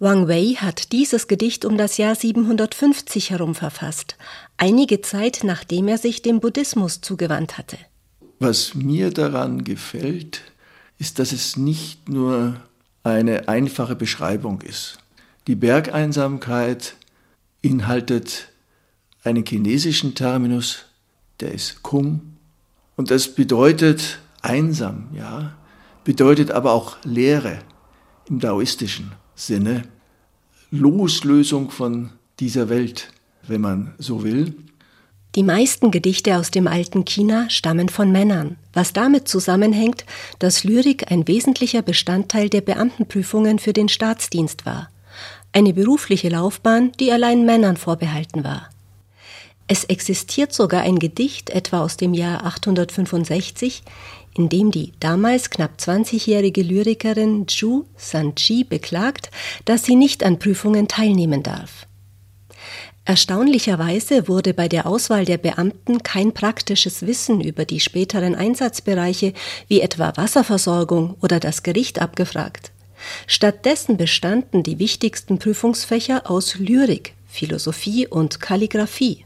Wang 0.00 0.28
Wei 0.28 0.54
hat 0.54 0.92
dieses 0.92 1.26
Gedicht 1.26 1.64
um 1.64 1.76
das 1.76 1.96
Jahr 1.96 2.14
750 2.14 3.30
herum 3.30 3.56
verfasst, 3.56 4.16
einige 4.56 5.00
Zeit 5.00 5.40
nachdem 5.42 5.88
er 5.88 5.98
sich 5.98 6.22
dem 6.22 6.38
Buddhismus 6.38 7.00
zugewandt 7.00 7.58
hatte. 7.58 7.78
Was 8.38 8.76
mir 8.76 9.10
daran 9.10 9.64
gefällt, 9.64 10.42
ist, 10.98 11.18
dass 11.18 11.32
es 11.32 11.56
nicht 11.56 12.08
nur 12.08 12.60
eine 13.02 13.48
einfache 13.48 13.96
Beschreibung 13.96 14.60
ist. 14.60 14.98
Die 15.48 15.56
Bergeinsamkeit 15.56 16.94
inhaltet 17.60 18.50
einen 19.24 19.44
chinesischen 19.44 20.14
Terminus, 20.14 20.84
der 21.40 21.52
ist 21.52 21.82
Kung. 21.82 22.36
Und 22.94 23.10
das 23.10 23.34
bedeutet 23.34 24.20
einsam, 24.42 25.08
ja, 25.12 25.56
bedeutet 26.04 26.52
aber 26.52 26.70
auch 26.70 26.98
Leere 27.02 27.58
im 28.28 28.38
daoistischen 28.38 29.10
Sinne, 29.38 29.84
Loslösung 30.72 31.70
von 31.70 32.10
dieser 32.40 32.68
Welt, 32.68 33.12
wenn 33.46 33.60
man 33.60 33.94
so 33.98 34.24
will. 34.24 34.52
Die 35.36 35.44
meisten 35.44 35.92
Gedichte 35.92 36.36
aus 36.36 36.50
dem 36.50 36.66
alten 36.66 37.04
China 37.04 37.48
stammen 37.48 37.88
von 37.88 38.10
Männern, 38.10 38.56
was 38.72 38.92
damit 38.92 39.28
zusammenhängt, 39.28 40.04
dass 40.40 40.64
Lyrik 40.64 41.12
ein 41.12 41.28
wesentlicher 41.28 41.82
Bestandteil 41.82 42.48
der 42.48 42.62
Beamtenprüfungen 42.62 43.60
für 43.60 43.72
den 43.72 43.88
Staatsdienst 43.88 44.66
war. 44.66 44.90
Eine 45.52 45.72
berufliche 45.72 46.30
Laufbahn, 46.30 46.90
die 46.98 47.12
allein 47.12 47.46
Männern 47.46 47.76
vorbehalten 47.76 48.42
war. 48.42 48.68
Es 49.68 49.84
existiert 49.84 50.52
sogar 50.52 50.82
ein 50.82 50.98
Gedicht, 50.98 51.50
etwa 51.50 51.82
aus 51.82 51.96
dem 51.96 52.12
Jahr 52.12 52.44
865, 52.44 53.84
in 54.38 54.48
dem 54.48 54.70
die 54.70 54.92
damals 55.00 55.50
knapp 55.50 55.72
20-jährige 55.78 56.62
Lyrikerin 56.62 57.46
Zhu 57.48 57.84
Sanchi 57.96 58.64
beklagt, 58.64 59.30
dass 59.64 59.84
sie 59.84 59.96
nicht 59.96 60.24
an 60.24 60.38
Prüfungen 60.38 60.88
teilnehmen 60.88 61.42
darf. 61.42 61.86
Erstaunlicherweise 63.04 64.28
wurde 64.28 64.52
bei 64.52 64.68
der 64.68 64.86
Auswahl 64.86 65.24
der 65.24 65.38
Beamten 65.38 66.02
kein 66.02 66.34
praktisches 66.34 67.06
Wissen 67.06 67.40
über 67.40 67.64
die 67.64 67.80
späteren 67.80 68.34
Einsatzbereiche 68.34 69.32
wie 69.66 69.80
etwa 69.80 70.12
Wasserversorgung 70.16 71.16
oder 71.22 71.40
das 71.40 71.62
Gericht 71.62 72.02
abgefragt. 72.02 72.70
Stattdessen 73.26 73.96
bestanden 73.96 74.62
die 74.62 74.78
wichtigsten 74.78 75.38
Prüfungsfächer 75.38 76.30
aus 76.30 76.56
Lyrik, 76.56 77.14
Philosophie 77.26 78.06
und 78.06 78.40
Kalligraphie. 78.40 79.24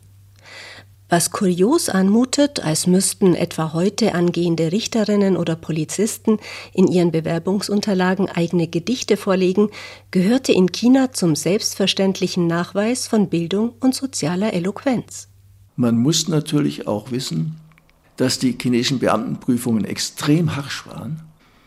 Was 1.13 1.31
kurios 1.31 1.91
anmutet, 1.91 2.65
als 2.65 2.87
müssten 2.87 3.35
etwa 3.35 3.75
heute 3.75 4.15
angehende 4.15 4.73
Richterinnen 4.73 5.37
oder 5.37 5.57
Polizisten 5.57 6.39
in 6.73 6.89
ihren 6.89 7.13
Bewerbungsunterlagen 7.13 8.31
eigene 8.31 8.67
Gedichte 8.67 9.19
vorlegen, 9.19 9.69
gehörte 10.11 10.53
in 10.53 10.73
China 10.73 11.13
zum 11.13 11.37
selbstverständlichen 11.37 12.47
Nachweis 12.47 13.09
von 13.09 13.29
Bildung 13.29 13.75
und 13.81 13.95
sozialer 13.95 14.55
Eloquenz. 14.55 15.29
Man 15.77 15.99
muss 15.99 16.29
natürlich 16.29 16.87
auch 16.87 17.11
wissen, 17.11 17.57
dass 18.17 18.39
die 18.39 18.57
chinesischen 18.59 18.99
Beamtenprüfungen 18.99 19.85
extrem 19.85 20.57
harsch 20.57 20.87
waren, 20.87 21.21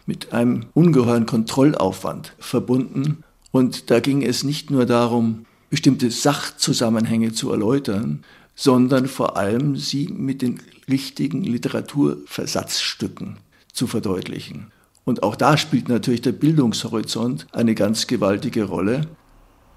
mit 0.08 0.34
einem 0.34 0.66
ungeheuren 0.74 1.28
Kontrollaufwand 1.28 2.34
verbunden. 2.40 3.24
Und 3.52 3.92
da 3.92 4.00
ging 4.00 4.24
es 4.24 4.44
nicht 4.44 4.72
nur 4.72 4.88
darum, 4.88 5.46
bestimmte 5.70 6.10
Sachzusammenhänge 6.10 7.34
zu 7.34 7.52
erläutern, 7.52 8.24
sondern 8.56 9.08
vor 9.08 9.38
allem 9.38 9.76
sie 9.76 10.08
mit 10.08 10.42
den 10.42 10.62
richtigen 10.90 11.44
Literaturversatzstücken 11.44 13.38
zu 13.72 13.86
verdeutlichen. 13.88 14.72
Und 15.04 15.22
auch 15.24 15.36
da 15.36 15.58
spielt 15.58 15.90
natürlich 15.90 16.22
der 16.22 16.32
Bildungshorizont 16.32 17.48
eine 17.52 17.76
ganz 17.76 18.08
gewaltige 18.08 18.64
Rolle. 18.64 19.08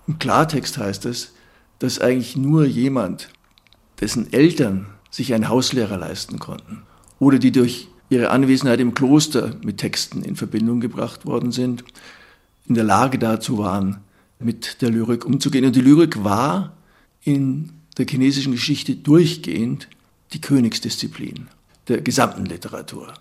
Im 0.07 0.19
Klartext 0.19 0.79
heißt 0.79 1.05
es, 1.07 1.35
dass 1.81 2.01
eigentlich 2.01 2.37
nur 2.37 2.65
jemand, 2.65 3.29
dessen 4.01 4.33
Eltern 4.33 4.87
sich 5.11 5.35
einen 5.35 5.49
Hauslehrer 5.49 5.99
leisten 5.99 6.39
konnten 6.39 6.83
oder 7.19 7.39
die 7.39 7.53
durch 7.53 7.89
ihre 8.11 8.31
Anwesenheit 8.31 8.81
im 8.81 8.95
Kloster 8.95 9.57
mit 9.63 9.79
Texten 9.79 10.23
in 10.23 10.37
Verbindung 10.37 10.81
gebracht 10.81 11.27
worden 11.27 11.53
sind, 11.53 11.85
in 12.67 12.75
der 12.75 12.85
Lage 12.85 13.19
dazu 13.19 13.59
waren, 13.59 13.99
mit 14.39 14.83
der 14.83 14.91
Lyrik 14.91 15.25
umzugehen. 15.25 15.65
Und 15.65 15.77
die 15.77 15.81
Lyrik 15.81 16.23
war 16.25 16.77
in 17.23 17.73
der 17.99 18.07
chinesischen 18.07 18.53
Geschichte 18.53 18.95
durchgehend 18.97 19.89
die 20.33 20.41
Königsdisziplin 20.41 21.49
der 21.89 22.01
gesamten 22.01 22.47
Literatur. 22.47 23.15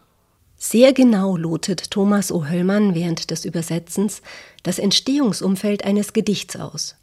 Sehr 0.58 0.92
genau 0.94 1.38
lotet 1.38 1.92
Thomas 1.92 2.32
O. 2.32 2.46
Höllmann 2.46 2.96
während 2.96 3.30
des 3.30 3.46
Übersetzens 3.46 4.22
das 4.64 4.80
Entstehungsumfeld 4.80 5.86
eines 5.86 6.14
Gedichts 6.14 6.56
aus. 6.56 6.96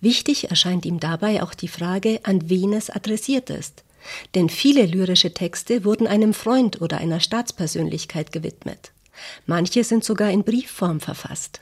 Wichtig 0.00 0.50
erscheint 0.50 0.86
ihm 0.86 1.00
dabei 1.00 1.42
auch 1.42 1.54
die 1.54 1.68
Frage, 1.68 2.20
an 2.22 2.48
wen 2.48 2.72
es 2.72 2.88
adressiert 2.88 3.50
ist. 3.50 3.84
Denn 4.34 4.48
viele 4.48 4.86
lyrische 4.86 5.34
Texte 5.34 5.84
wurden 5.84 6.06
einem 6.06 6.32
Freund 6.32 6.80
oder 6.80 6.98
einer 6.98 7.20
Staatspersönlichkeit 7.20 8.32
gewidmet. 8.32 8.92
Manche 9.46 9.84
sind 9.84 10.04
sogar 10.04 10.30
in 10.30 10.44
Briefform 10.44 11.00
verfasst. 11.00 11.60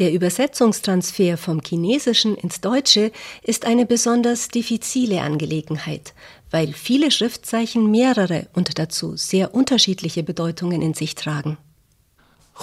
Der 0.00 0.14
Übersetzungstransfer 0.14 1.36
vom 1.36 1.60
Chinesischen 1.60 2.34
ins 2.34 2.62
Deutsche 2.62 3.12
ist 3.42 3.66
eine 3.66 3.84
besonders 3.84 4.48
diffizile 4.48 5.20
Angelegenheit, 5.20 6.14
weil 6.50 6.72
viele 6.72 7.10
Schriftzeichen 7.10 7.90
mehrere 7.90 8.48
und 8.54 8.78
dazu 8.78 9.18
sehr 9.18 9.54
unterschiedliche 9.54 10.22
Bedeutungen 10.22 10.80
in 10.80 10.94
sich 10.94 11.16
tragen. 11.16 11.58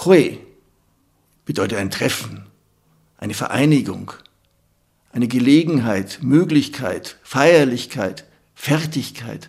Hui 0.04 0.40
bedeutet 1.44 1.78
ein 1.78 1.92
Treffen, 1.92 2.44
eine 3.18 3.34
Vereinigung, 3.34 4.12
eine 5.12 5.28
Gelegenheit, 5.28 6.18
Möglichkeit, 6.20 7.18
Feierlichkeit, 7.22 8.24
Fertigkeit 8.56 9.48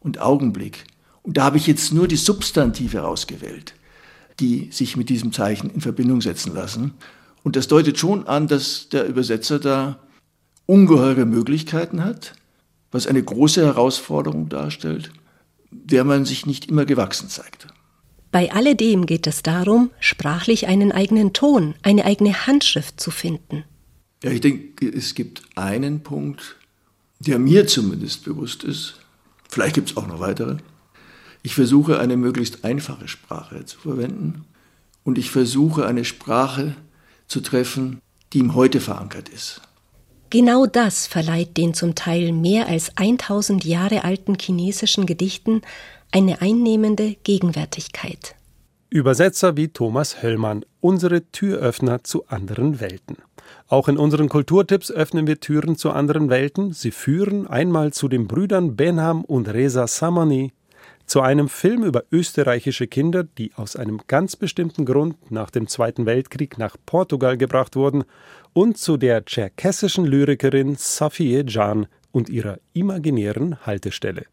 und 0.00 0.20
Augenblick. 0.20 0.84
Und 1.22 1.36
da 1.36 1.44
habe 1.44 1.58
ich 1.58 1.68
jetzt 1.68 1.92
nur 1.92 2.08
die 2.08 2.16
Substantive 2.16 2.98
rausgewählt. 2.98 3.74
Die 4.40 4.68
sich 4.70 4.96
mit 4.96 5.08
diesem 5.08 5.32
Zeichen 5.32 5.70
in 5.70 5.80
Verbindung 5.80 6.20
setzen 6.20 6.54
lassen. 6.54 6.94
Und 7.42 7.56
das 7.56 7.68
deutet 7.68 7.98
schon 7.98 8.26
an, 8.26 8.48
dass 8.48 8.88
der 8.88 9.06
Übersetzer 9.06 9.58
da 9.58 9.98
ungeheure 10.66 11.24
Möglichkeiten 11.24 12.04
hat, 12.04 12.34
was 12.90 13.06
eine 13.06 13.22
große 13.22 13.64
Herausforderung 13.64 14.48
darstellt, 14.48 15.10
der 15.70 16.04
man 16.04 16.24
sich 16.24 16.46
nicht 16.46 16.66
immer 16.66 16.84
gewachsen 16.84 17.28
zeigt. 17.28 17.66
Bei 18.30 18.52
alledem 18.52 19.06
geht 19.06 19.26
es 19.26 19.42
darum, 19.42 19.90
sprachlich 20.00 20.66
einen 20.66 20.92
eigenen 20.92 21.32
Ton, 21.32 21.74
eine 21.82 22.04
eigene 22.04 22.46
Handschrift 22.46 23.00
zu 23.00 23.10
finden. 23.10 23.64
Ja, 24.22 24.30
ich 24.30 24.40
denke, 24.40 24.86
es 24.86 25.14
gibt 25.14 25.42
einen 25.54 26.02
Punkt, 26.02 26.56
der 27.20 27.38
mir 27.38 27.66
zumindest 27.66 28.24
bewusst 28.24 28.64
ist. 28.64 29.00
Vielleicht 29.48 29.74
gibt 29.74 29.90
es 29.90 29.96
auch 29.96 30.06
noch 30.06 30.20
weitere. 30.20 30.58
Ich 31.42 31.54
versuche 31.54 31.98
eine 31.98 32.16
möglichst 32.16 32.64
einfache 32.64 33.08
Sprache 33.08 33.64
zu 33.64 33.78
verwenden 33.78 34.44
und 35.04 35.18
ich 35.18 35.30
versuche 35.30 35.86
eine 35.86 36.04
Sprache 36.04 36.74
zu 37.26 37.40
treffen, 37.40 38.00
die 38.32 38.40
im 38.40 38.54
Heute 38.54 38.80
verankert 38.80 39.28
ist. 39.28 39.62
Genau 40.30 40.66
das 40.66 41.06
verleiht 41.06 41.56
den 41.56 41.72
zum 41.72 41.94
Teil 41.94 42.32
mehr 42.32 42.68
als 42.68 42.96
1000 42.96 43.64
Jahre 43.64 44.04
alten 44.04 44.36
chinesischen 44.38 45.06
Gedichten 45.06 45.62
eine 46.12 46.42
einnehmende 46.42 47.16
Gegenwärtigkeit. 47.22 48.34
Übersetzer 48.90 49.56
wie 49.56 49.68
Thomas 49.68 50.22
Höllmann, 50.22 50.64
unsere 50.80 51.30
Türöffner 51.30 52.04
zu 52.04 52.26
anderen 52.28 52.80
Welten. 52.80 53.16
Auch 53.66 53.88
in 53.88 53.98
unseren 53.98 54.28
Kulturtipps 54.28 54.90
öffnen 54.90 55.26
wir 55.26 55.40
Türen 55.40 55.76
zu 55.76 55.90
anderen 55.90 56.30
Welten. 56.30 56.72
Sie 56.72 56.90
führen 56.90 57.46
einmal 57.46 57.92
zu 57.92 58.08
den 58.08 58.26
Brüdern 58.26 58.76
Benham 58.76 59.24
und 59.24 59.48
Reza 59.48 59.86
Samani, 59.86 60.52
zu 61.08 61.22
einem 61.22 61.48
Film 61.48 61.84
über 61.84 62.04
österreichische 62.12 62.86
Kinder, 62.86 63.24
die 63.24 63.52
aus 63.54 63.76
einem 63.76 64.00
ganz 64.06 64.36
bestimmten 64.36 64.84
Grund 64.84 65.30
nach 65.30 65.50
dem 65.50 65.66
Zweiten 65.66 66.06
Weltkrieg 66.06 66.58
nach 66.58 66.76
Portugal 66.84 67.38
gebracht 67.38 67.76
wurden, 67.76 68.04
und 68.52 68.76
zu 68.76 68.96
der 68.96 69.24
tscherkessischen 69.24 70.04
Lyrikerin 70.04 70.76
Safie 70.76 71.44
Can 71.44 71.86
und 72.12 72.28
ihrer 72.28 72.58
imaginären 72.74 73.64
Haltestelle. 73.64 74.26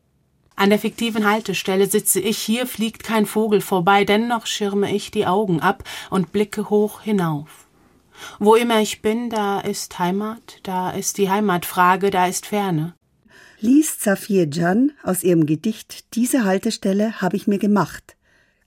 An 0.57 0.69
der 0.69 0.79
fiktiven 0.79 1.29
Haltestelle 1.29 1.87
sitze 1.87 2.19
ich, 2.19 2.37
hier 2.37 2.67
fliegt 2.67 3.03
kein 3.03 3.25
Vogel 3.25 3.61
vorbei, 3.61 4.03
dennoch 4.03 4.45
schirme 4.45 4.93
ich 4.93 5.11
die 5.11 5.25
Augen 5.25 5.61
ab 5.61 5.83
und 6.09 6.31
blicke 6.31 6.69
hoch 6.69 7.01
hinauf. 7.01 7.67
Wo 8.39 8.55
immer 8.55 8.81
ich 8.81 9.01
bin, 9.01 9.29
da 9.29 9.59
ist 9.59 9.99
Heimat, 9.99 10.59
da 10.63 10.91
ist 10.91 11.17
die 11.17 11.29
Heimatfrage, 11.29 12.09
da 12.09 12.27
ist 12.27 12.45
Ferne 12.45 12.95
liest 13.65 14.03
Safir 14.03 14.47
Can 14.47 14.91
aus 15.01 15.23
ihrem 15.23 15.47
Gedicht 15.47 16.13
Diese 16.13 16.43
Haltestelle 16.43 17.19
habe 17.19 17.35
ich 17.35 17.47
mir 17.47 17.57
gemacht. 17.57 18.15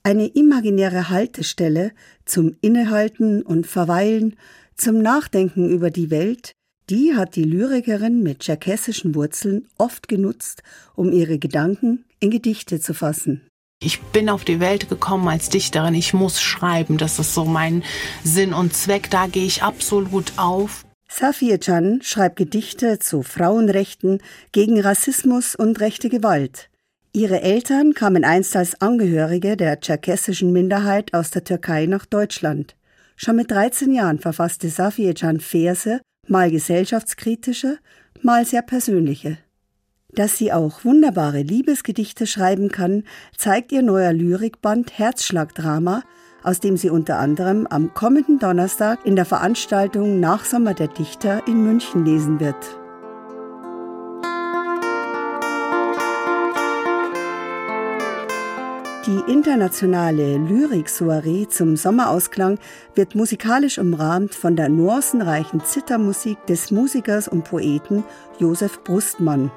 Eine 0.03 0.27
imaginäre 0.27 1.09
Haltestelle 1.09 1.91
zum 2.25 2.57
Innehalten 2.59 3.41
und 3.41 3.65
Verweilen, 3.65 4.35
zum 4.75 5.01
Nachdenken 5.01 5.69
über 5.69 5.89
die 5.89 6.09
Welt, 6.09 6.51
die 6.89 7.15
hat 7.15 7.37
die 7.37 7.43
Lyrikerin 7.43 8.23
mit 8.23 8.39
tscherkessischen 8.39 9.15
Wurzeln 9.15 9.67
oft 9.77 10.09
genutzt, 10.09 10.63
um 10.95 11.13
ihre 11.13 11.39
Gedanken 11.39 12.03
in 12.19 12.29
Gedichte 12.29 12.81
zu 12.81 12.93
fassen. 12.93 13.41
Ich 13.81 14.01
bin 14.01 14.27
auf 14.27 14.43
die 14.43 14.59
Welt 14.59 14.89
gekommen 14.89 15.29
als 15.29 15.47
Dichterin. 15.47 15.93
Ich 15.93 16.13
muss 16.13 16.41
schreiben. 16.41 16.97
Das 16.97 17.19
ist 17.19 17.33
so 17.33 17.45
mein 17.45 17.83
Sinn 18.25 18.53
und 18.53 18.73
Zweck. 18.73 19.09
Da 19.09 19.27
gehe 19.27 19.45
ich 19.45 19.63
absolut 19.63 20.33
auf. 20.35 20.83
Safir 21.11 21.57
Can 21.57 22.01
schreibt 22.03 22.35
Gedichte 22.35 22.99
zu 22.99 23.23
Frauenrechten, 23.23 24.21
gegen 24.51 24.79
Rassismus 24.79 25.55
und 25.55 25.79
rechte 25.79 26.07
Gewalt. 26.07 26.69
Ihre 27.11 27.41
Eltern 27.41 27.95
kamen 27.95 28.23
einst 28.23 28.55
als 28.55 28.79
Angehörige 28.79 29.57
der 29.57 29.79
tscherkessischen 29.81 30.53
Minderheit 30.53 31.15
aus 31.15 31.31
der 31.31 31.43
Türkei 31.43 31.87
nach 31.87 32.05
Deutschland. 32.05 32.75
Schon 33.15 33.37
mit 33.37 33.49
13 33.49 33.91
Jahren 33.91 34.19
verfasste 34.19 34.69
Safir 34.69 35.15
Can 35.15 35.39
Verse, 35.39 35.99
mal 36.27 36.51
gesellschaftskritische, 36.51 37.79
mal 38.21 38.45
sehr 38.45 38.61
persönliche. 38.61 39.39
Dass 40.13 40.37
sie 40.37 40.53
auch 40.53 40.85
wunderbare 40.85 41.41
Liebesgedichte 41.41 42.27
schreiben 42.27 42.69
kann, 42.69 43.03
zeigt 43.35 43.71
ihr 43.71 43.81
neuer 43.81 44.13
Lyrikband 44.13 44.97
Herzschlagdrama, 44.97 46.03
aus 46.43 46.59
dem 46.59 46.77
sie 46.77 46.89
unter 46.89 47.19
anderem 47.19 47.67
am 47.67 47.93
kommenden 47.93 48.39
Donnerstag 48.39 49.05
in 49.05 49.15
der 49.15 49.25
Veranstaltung 49.25 50.19
Nachsommer 50.19 50.73
der 50.73 50.87
Dichter 50.87 51.47
in 51.47 51.63
München 51.63 52.05
lesen 52.05 52.39
wird. 52.39 52.79
Die 59.09 59.31
internationale 59.31 60.37
Lyrik-Soiree 60.37 61.47
zum 61.47 61.75
Sommerausklang 61.75 62.59
wird 62.93 63.15
musikalisch 63.15 63.79
umrahmt 63.79 64.35
von 64.35 64.55
der 64.55 64.69
nuancenreichen 64.69 65.65
Zittermusik 65.65 66.45
des 66.45 66.69
Musikers 66.69 67.27
und 67.27 67.43
Poeten 67.43 68.03
Josef 68.37 68.83
Brustmann. 68.83 69.49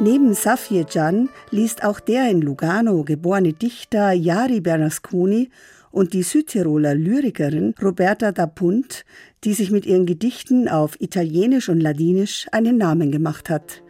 Neben 0.00 0.34
Safir 0.34 0.84
Can 0.86 1.28
liest 1.50 1.84
auch 1.84 2.00
der 2.00 2.28
in 2.28 2.42
Lugano 2.42 3.04
geborene 3.04 3.52
Dichter 3.52 4.10
Jari 4.10 4.60
Bernasconi 4.60 5.50
und 5.94 6.12
die 6.12 6.24
Südtiroler 6.24 6.94
Lyrikerin 6.94 7.72
Roberta 7.80 8.32
da 8.32 8.46
Punt, 8.46 9.04
die 9.44 9.54
sich 9.54 9.70
mit 9.70 9.86
ihren 9.86 10.06
Gedichten 10.06 10.68
auf 10.68 11.00
Italienisch 11.00 11.68
und 11.68 11.80
Ladinisch 11.80 12.46
einen 12.50 12.76
Namen 12.76 13.12
gemacht 13.12 13.48
hat. 13.48 13.82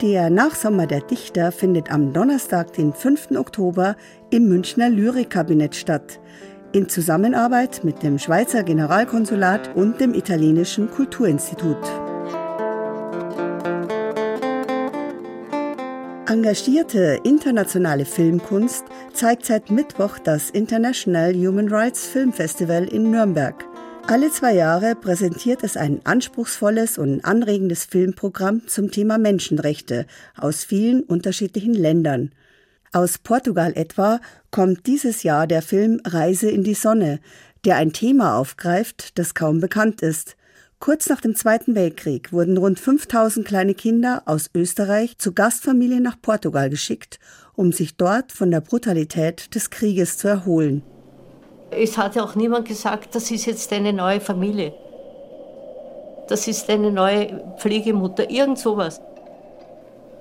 Der 0.00 0.30
Nachsommer 0.30 0.86
der 0.86 1.02
Dichter 1.02 1.52
findet 1.52 1.92
am 1.92 2.12
Donnerstag, 2.12 2.72
den 2.72 2.94
5. 2.94 3.32
Oktober, 3.36 3.94
im 4.30 4.48
Münchner 4.48 4.88
Lyrikkabinett 4.88 5.76
statt, 5.76 6.18
in 6.72 6.88
Zusammenarbeit 6.88 7.84
mit 7.84 8.02
dem 8.02 8.18
Schweizer 8.18 8.64
Generalkonsulat 8.64 9.76
und 9.76 10.00
dem 10.00 10.14
italienischen 10.14 10.90
Kulturinstitut. 10.90 12.03
Engagierte 16.26 17.20
internationale 17.22 18.06
Filmkunst 18.06 18.84
zeigt 19.12 19.44
seit 19.44 19.70
Mittwoch 19.70 20.18
das 20.18 20.48
International 20.48 21.34
Human 21.34 21.68
Rights 21.68 22.06
Film 22.06 22.32
Festival 22.32 22.84
in 22.84 23.10
Nürnberg. 23.10 23.62
Alle 24.06 24.30
zwei 24.30 24.54
Jahre 24.54 24.94
präsentiert 24.94 25.62
es 25.62 25.76
ein 25.76 26.00
anspruchsvolles 26.04 26.96
und 26.96 27.22
anregendes 27.26 27.84
Filmprogramm 27.84 28.66
zum 28.66 28.90
Thema 28.90 29.18
Menschenrechte 29.18 30.06
aus 30.38 30.64
vielen 30.64 31.02
unterschiedlichen 31.02 31.74
Ländern. 31.74 32.32
Aus 32.94 33.18
Portugal 33.18 33.72
etwa 33.74 34.18
kommt 34.50 34.86
dieses 34.86 35.24
Jahr 35.24 35.46
der 35.46 35.60
Film 35.60 36.00
Reise 36.06 36.50
in 36.50 36.64
die 36.64 36.74
Sonne, 36.74 37.20
der 37.66 37.76
ein 37.76 37.92
Thema 37.92 38.38
aufgreift, 38.38 39.18
das 39.18 39.34
kaum 39.34 39.60
bekannt 39.60 40.00
ist. 40.00 40.36
Kurz 40.80 41.08
nach 41.08 41.20
dem 41.20 41.34
Zweiten 41.34 41.74
Weltkrieg 41.74 42.32
wurden 42.32 42.56
rund 42.56 42.78
5000 42.78 43.46
kleine 43.46 43.74
Kinder 43.74 44.22
aus 44.26 44.50
Österreich 44.54 45.16
zu 45.18 45.32
Gastfamilien 45.32 46.02
nach 46.02 46.20
Portugal 46.20 46.68
geschickt, 46.68 47.18
um 47.54 47.72
sich 47.72 47.96
dort 47.96 48.32
von 48.32 48.50
der 48.50 48.60
Brutalität 48.60 49.54
des 49.54 49.70
Krieges 49.70 50.18
zu 50.18 50.28
erholen. 50.28 50.82
Es 51.70 51.96
hat 51.96 52.16
ja 52.16 52.24
auch 52.24 52.34
niemand 52.34 52.68
gesagt, 52.68 53.14
das 53.14 53.30
ist 53.30 53.46
jetzt 53.46 53.72
eine 53.72 53.92
neue 53.92 54.20
Familie. 54.20 54.74
Das 56.28 56.48
ist 56.48 56.68
eine 56.70 56.90
neue 56.90 57.42
Pflegemutter, 57.58 58.30
irgend 58.30 58.58
sowas. 58.58 59.00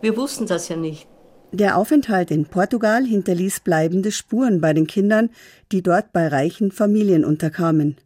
Wir 0.01 0.17
wussten 0.17 0.47
das 0.47 0.69
ja 0.69 0.75
nicht. 0.75 1.07
Der 1.51 1.77
Aufenthalt 1.77 2.31
in 2.31 2.45
Portugal 2.45 3.05
hinterließ 3.05 3.59
bleibende 3.59 4.11
Spuren 4.11 4.59
bei 4.59 4.73
den 4.73 4.87
Kindern, 4.87 5.29
die 5.71 5.83
dort 5.83 6.11
bei 6.11 6.27
reichen 6.27 6.71
Familien 6.71 7.23
unterkamen. 7.23 7.97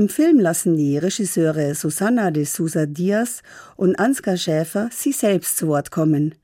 Im 0.00 0.08
Film 0.08 0.40
lassen 0.40 0.78
die 0.78 0.96
Regisseure 0.96 1.74
Susana 1.74 2.30
de 2.30 2.46
Sousa 2.46 2.86
Diaz 2.86 3.42
und 3.76 3.98
Ansgar 3.98 4.38
Schäfer 4.38 4.88
sie 4.90 5.12
selbst 5.12 5.58
zu 5.58 5.68
Wort 5.68 5.90
kommen. 5.90 6.36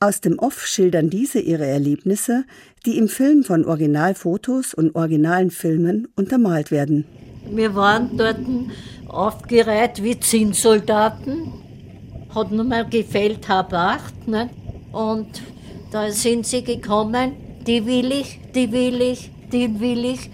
Aus 0.00 0.22
dem 0.22 0.38
Off 0.38 0.66
schildern 0.66 1.10
diese 1.10 1.38
ihre 1.38 1.66
Erlebnisse, 1.66 2.44
die 2.86 2.96
im 2.96 3.08
Film 3.08 3.44
von 3.44 3.66
Originalfotos 3.66 4.72
und 4.72 4.94
originalen 4.96 5.50
Filmen 5.50 6.08
untermalt 6.16 6.70
werden. 6.70 7.04
Wir 7.50 7.74
waren 7.74 8.16
dort 8.16 8.38
aufgereiht 9.06 10.02
wie 10.02 10.18
Zinssoldaten, 10.18 11.52
hat 12.34 12.52
nur 12.52 12.64
mal 12.64 12.88
gefällt 12.88 13.46
halb 13.50 13.74
acht. 13.74 14.26
Ne? 14.26 14.48
Und 14.92 15.42
da 15.92 16.10
sind 16.10 16.46
sie 16.46 16.64
gekommen, 16.64 17.32
die 17.66 17.84
will 17.84 18.12
ich, 18.12 18.40
die 18.54 18.72
will 18.72 19.02
ich, 19.02 19.30
die 19.52 19.78
will 19.78 20.06
ich. 20.06 20.30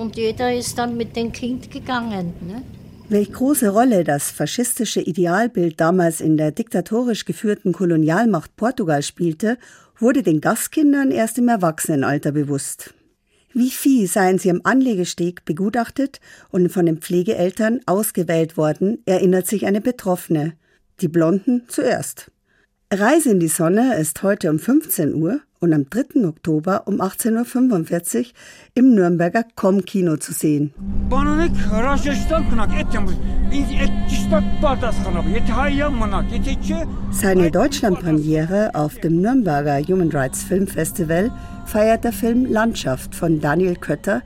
Und 0.00 0.16
jeder 0.16 0.54
ist 0.54 0.78
dann 0.78 0.96
mit 0.96 1.14
dem 1.14 1.30
Kind 1.30 1.70
gegangen. 1.70 2.32
Ne? 2.48 2.62
Welch 3.10 3.34
große 3.34 3.68
Rolle 3.68 4.02
das 4.02 4.30
faschistische 4.30 5.02
Idealbild 5.02 5.78
damals 5.78 6.22
in 6.22 6.38
der 6.38 6.52
diktatorisch 6.52 7.26
geführten 7.26 7.74
Kolonialmacht 7.74 8.56
Portugal 8.56 9.02
spielte, 9.02 9.58
wurde 9.98 10.22
den 10.22 10.40
Gastkindern 10.40 11.10
erst 11.10 11.36
im 11.36 11.48
Erwachsenenalter 11.48 12.32
bewusst. 12.32 12.94
Wie 13.52 13.70
viel 13.70 14.06
seien 14.06 14.38
sie 14.38 14.50
am 14.50 14.62
Anlegesteg 14.64 15.44
begutachtet 15.44 16.18
und 16.50 16.72
von 16.72 16.86
den 16.86 17.02
Pflegeeltern 17.02 17.80
ausgewählt 17.84 18.56
worden, 18.56 19.02
erinnert 19.04 19.48
sich 19.48 19.66
eine 19.66 19.82
Betroffene. 19.82 20.54
Die 21.02 21.08
Blonden 21.08 21.64
zuerst. 21.68 22.29
Reise 22.92 23.30
in 23.30 23.38
die 23.38 23.46
Sonne 23.46 23.94
ist 24.00 24.20
heute 24.24 24.50
um 24.50 24.58
15 24.58 25.14
Uhr 25.14 25.38
und 25.60 25.72
am 25.72 25.88
3. 25.88 26.26
Oktober 26.26 26.88
um 26.88 27.00
18.45 27.00 28.18
Uhr 28.18 28.24
im 28.74 28.96
Nürnberger 28.96 29.44
Com-Kino 29.54 30.16
zu 30.16 30.32
sehen. 30.32 30.74
Seine 37.12 37.50
Deutschlandpremiere 37.52 38.74
auf 38.74 38.96
dem 38.96 39.20
Nürnberger 39.20 39.78
Human 39.86 40.10
Rights 40.10 40.42
Film 40.42 40.66
Festival 40.66 41.30
feiert 41.66 42.02
der 42.02 42.12
Film 42.12 42.44
Landschaft 42.44 43.14
von 43.14 43.40
Daniel 43.40 43.76
Kötter, 43.76 44.22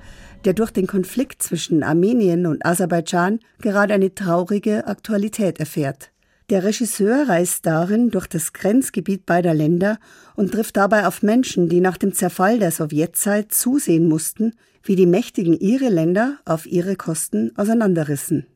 der 0.46 0.54
durch 0.54 0.70
den 0.70 0.86
Konflikt 0.86 1.42
zwischen 1.42 1.82
Armenien 1.82 2.46
und 2.46 2.64
Aserbaidschan 2.64 3.40
gerade 3.60 3.92
eine 3.92 4.14
traurige 4.14 4.86
Aktualität 4.86 5.60
erfährt. 5.60 6.13
Der 6.50 6.62
Regisseur 6.62 7.26
reist 7.28 7.64
darin 7.64 8.10
durch 8.10 8.26
das 8.26 8.52
Grenzgebiet 8.52 9.24
beider 9.24 9.54
Länder 9.54 9.98
und 10.36 10.52
trifft 10.52 10.76
dabei 10.76 11.06
auf 11.06 11.22
Menschen, 11.22 11.70
die 11.70 11.80
nach 11.80 11.96
dem 11.96 12.12
Zerfall 12.12 12.58
der 12.58 12.70
Sowjetzeit 12.70 13.52
zusehen 13.52 14.08
mussten, 14.08 14.52
wie 14.82 14.94
die 14.94 15.06
Mächtigen 15.06 15.58
ihre 15.58 15.88
Länder 15.88 16.36
auf 16.44 16.66
ihre 16.66 16.96
Kosten 16.96 17.52
auseinanderrissen. 17.56 18.46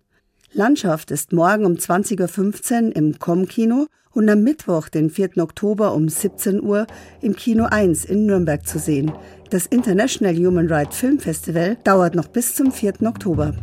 Landschaft 0.52 1.10
ist 1.10 1.32
morgen 1.32 1.64
um 1.64 1.74
20.15 1.74 2.88
Uhr 2.88 2.96
im 2.96 3.18
Com-Kino 3.18 3.86
und 4.12 4.28
am 4.28 4.42
Mittwoch, 4.42 4.90
den 4.90 5.08
4. 5.08 5.38
Oktober 5.38 5.94
um 5.94 6.10
17 6.10 6.62
Uhr 6.62 6.86
im 7.22 7.36
Kino 7.36 7.64
1 7.64 8.04
in 8.04 8.26
Nürnberg 8.26 8.66
zu 8.66 8.78
sehen. 8.78 9.12
Das 9.48 9.66
International 9.66 10.36
Human 10.36 10.70
Rights 10.70 10.98
Film 10.98 11.18
Festival 11.20 11.78
dauert 11.84 12.14
noch 12.14 12.28
bis 12.28 12.54
zum 12.54 12.70
4. 12.70 13.02
Oktober. 13.06 13.54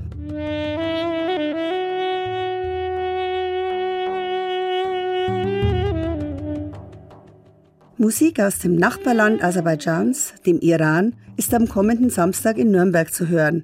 Musik 7.98 8.42
aus 8.42 8.60
dem 8.60 8.76
Nachbarland 8.76 9.42
Aserbaidschans, 9.42 10.34
dem 10.46 10.60
Iran, 10.60 11.14
ist 11.38 11.54
am 11.54 11.70
kommenden 11.70 12.10
Samstag 12.10 12.58
in 12.58 12.72
Nürnberg 12.72 13.14
zu 13.14 13.30
hören. 13.30 13.64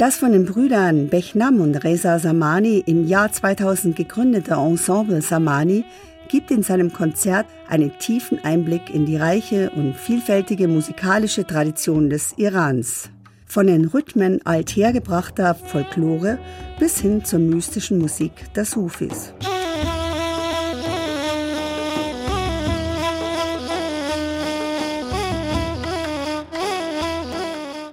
Das 0.00 0.16
von 0.16 0.32
den 0.32 0.46
Brüdern 0.46 1.06
Bechnam 1.06 1.60
und 1.60 1.76
Reza 1.84 2.18
Samani 2.18 2.82
im 2.86 3.06
Jahr 3.06 3.30
2000 3.30 3.94
gegründete 3.94 4.54
Ensemble 4.54 5.22
Samani 5.22 5.84
gibt 6.26 6.50
in 6.50 6.64
seinem 6.64 6.92
Konzert 6.92 7.46
einen 7.68 7.96
tiefen 8.00 8.40
Einblick 8.42 8.92
in 8.92 9.06
die 9.06 9.16
reiche 9.16 9.70
und 9.70 9.94
vielfältige 9.94 10.66
musikalische 10.66 11.46
Tradition 11.46 12.10
des 12.10 12.34
Irans. 12.36 13.10
Von 13.46 13.68
den 13.68 13.84
Rhythmen 13.84 14.40
althergebrachter 14.44 15.54
Folklore 15.54 16.38
bis 16.80 16.98
hin 16.98 17.24
zur 17.24 17.38
mystischen 17.38 17.98
Musik 17.98 18.32
der 18.56 18.64
Sufis. 18.64 19.34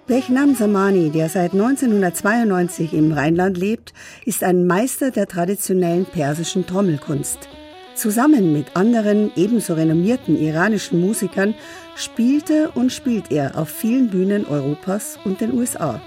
Behnam 0.07 0.53
Samani, 0.53 1.09
der 1.09 1.29
seit 1.29 1.53
1992 1.53 2.93
im 2.93 3.11
Rheinland 3.11 3.57
lebt, 3.57 3.91
ist 4.23 4.43
ein 4.43 4.67
Meister 4.67 5.09
der 5.09 5.25
traditionellen 5.25 6.05
persischen 6.05 6.67
Trommelkunst. 6.67 7.49
Zusammen 7.95 8.53
mit 8.53 8.75
anderen 8.75 9.31
ebenso 9.35 9.73
renommierten 9.73 10.37
iranischen 10.37 11.01
Musikern 11.01 11.55
spielte 11.95 12.69
und 12.75 12.91
spielt 12.91 13.31
er 13.31 13.57
auf 13.57 13.69
vielen 13.69 14.11
Bühnen 14.11 14.45
Europas 14.45 15.17
und 15.25 15.41
den 15.41 15.57
USA. 15.57 15.99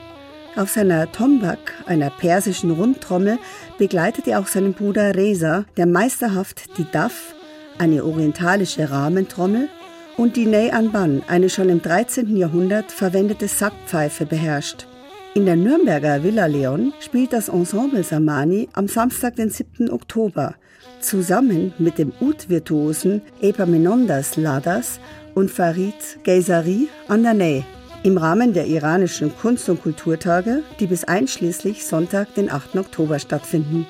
Auf 0.54 0.70
seiner 0.70 1.10
Tombak, 1.10 1.58
einer 1.86 2.10
persischen 2.10 2.70
Rundtrommel, 2.70 3.38
begleitet 3.78 4.28
er 4.28 4.38
auch 4.38 4.46
seinen 4.46 4.74
Bruder 4.74 5.16
Reza, 5.16 5.64
der 5.76 5.86
meisterhaft 5.86 6.78
die 6.78 6.86
Daf, 6.92 7.34
eine 7.78 8.04
orientalische 8.04 8.92
Rahmentrommel, 8.92 9.68
und 10.18 10.36
die 10.36 10.46
Ney 10.46 10.70
Anban, 10.72 11.22
eine 11.28 11.48
schon 11.48 11.68
im 11.68 11.80
13. 11.80 12.36
Jahrhundert 12.36 12.90
verwendete 12.90 13.46
Sackpfeife, 13.46 14.26
beherrscht. 14.26 14.86
In 15.34 15.46
der 15.46 15.54
Nürnberger 15.54 16.24
Villa 16.24 16.46
Leon 16.46 16.92
spielt 16.98 17.32
das 17.32 17.48
Ensemble 17.48 18.02
Samani 18.02 18.68
am 18.72 18.88
Samstag, 18.88 19.36
den 19.36 19.48
7. 19.48 19.90
Oktober, 19.90 20.56
zusammen 21.00 21.72
mit 21.78 21.98
dem 21.98 22.12
Ud-Virtuosen 22.20 23.22
Epaminondas 23.40 24.36
Ladas 24.36 24.98
und 25.34 25.52
Farid 25.52 25.94
Geysari 26.24 26.88
an 27.06 27.22
der 27.22 27.34
Ney 27.34 27.64
im 28.02 28.18
Rahmen 28.18 28.52
der 28.52 28.66
iranischen 28.66 29.32
Kunst- 29.36 29.68
und 29.68 29.82
Kulturtage, 29.82 30.62
die 30.80 30.86
bis 30.86 31.04
einschließlich 31.04 31.86
Sonntag, 31.86 32.34
den 32.34 32.50
8. 32.50 32.76
Oktober 32.76 33.18
stattfinden. 33.18 33.86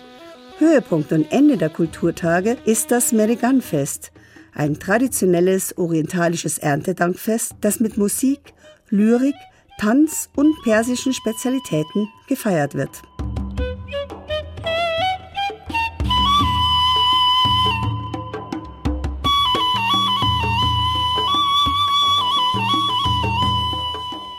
Höhepunkt 0.59 1.12
und 1.12 1.31
Ende 1.31 1.57
der 1.57 1.71
Kulturtage 1.71 2.57
ist 2.64 2.91
das 2.91 3.12
Merigan-Fest, 3.12 4.12
ein 4.55 4.79
traditionelles 4.79 5.77
orientalisches 5.77 6.59
Erntedankfest, 6.59 7.55
das 7.61 7.81
mit 7.81 7.97
Musik, 7.97 8.55
Lyrik, 8.91 9.35
Tanz 9.79 10.29
und 10.35 10.55
persischen 10.63 11.13
Spezialitäten 11.13 12.09
gefeiert 12.27 12.75
wird. 12.75 12.91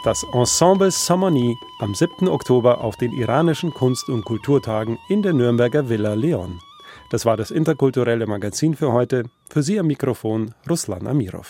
Das 0.04 0.24
Ensemble 0.34 0.92
Samani 0.92 1.58
am 1.80 1.94
7. 1.94 2.28
Oktober 2.30 2.82
auf 2.82 2.96
den 2.96 3.12
iranischen 3.12 3.74
Kunst- 3.74 4.10
und 4.10 4.26
Kulturtagen 4.26 4.98
in 5.08 5.22
der 5.22 5.34
Nürnberger 5.34 5.88
Villa 5.88 6.16
Leon. 6.16 6.60
Das 7.10 7.26
war 7.26 7.38
das 7.38 7.50
interkulturelle 7.50 8.28
Magazin 8.28 8.76
für 8.76 8.94
heute. 8.94 9.24
Für 9.50 9.64
Sie 9.64 9.80
am 9.80 9.88
Mikrofon 9.88 10.54
Ruslan 10.70 11.08
Amirov. 11.08 11.48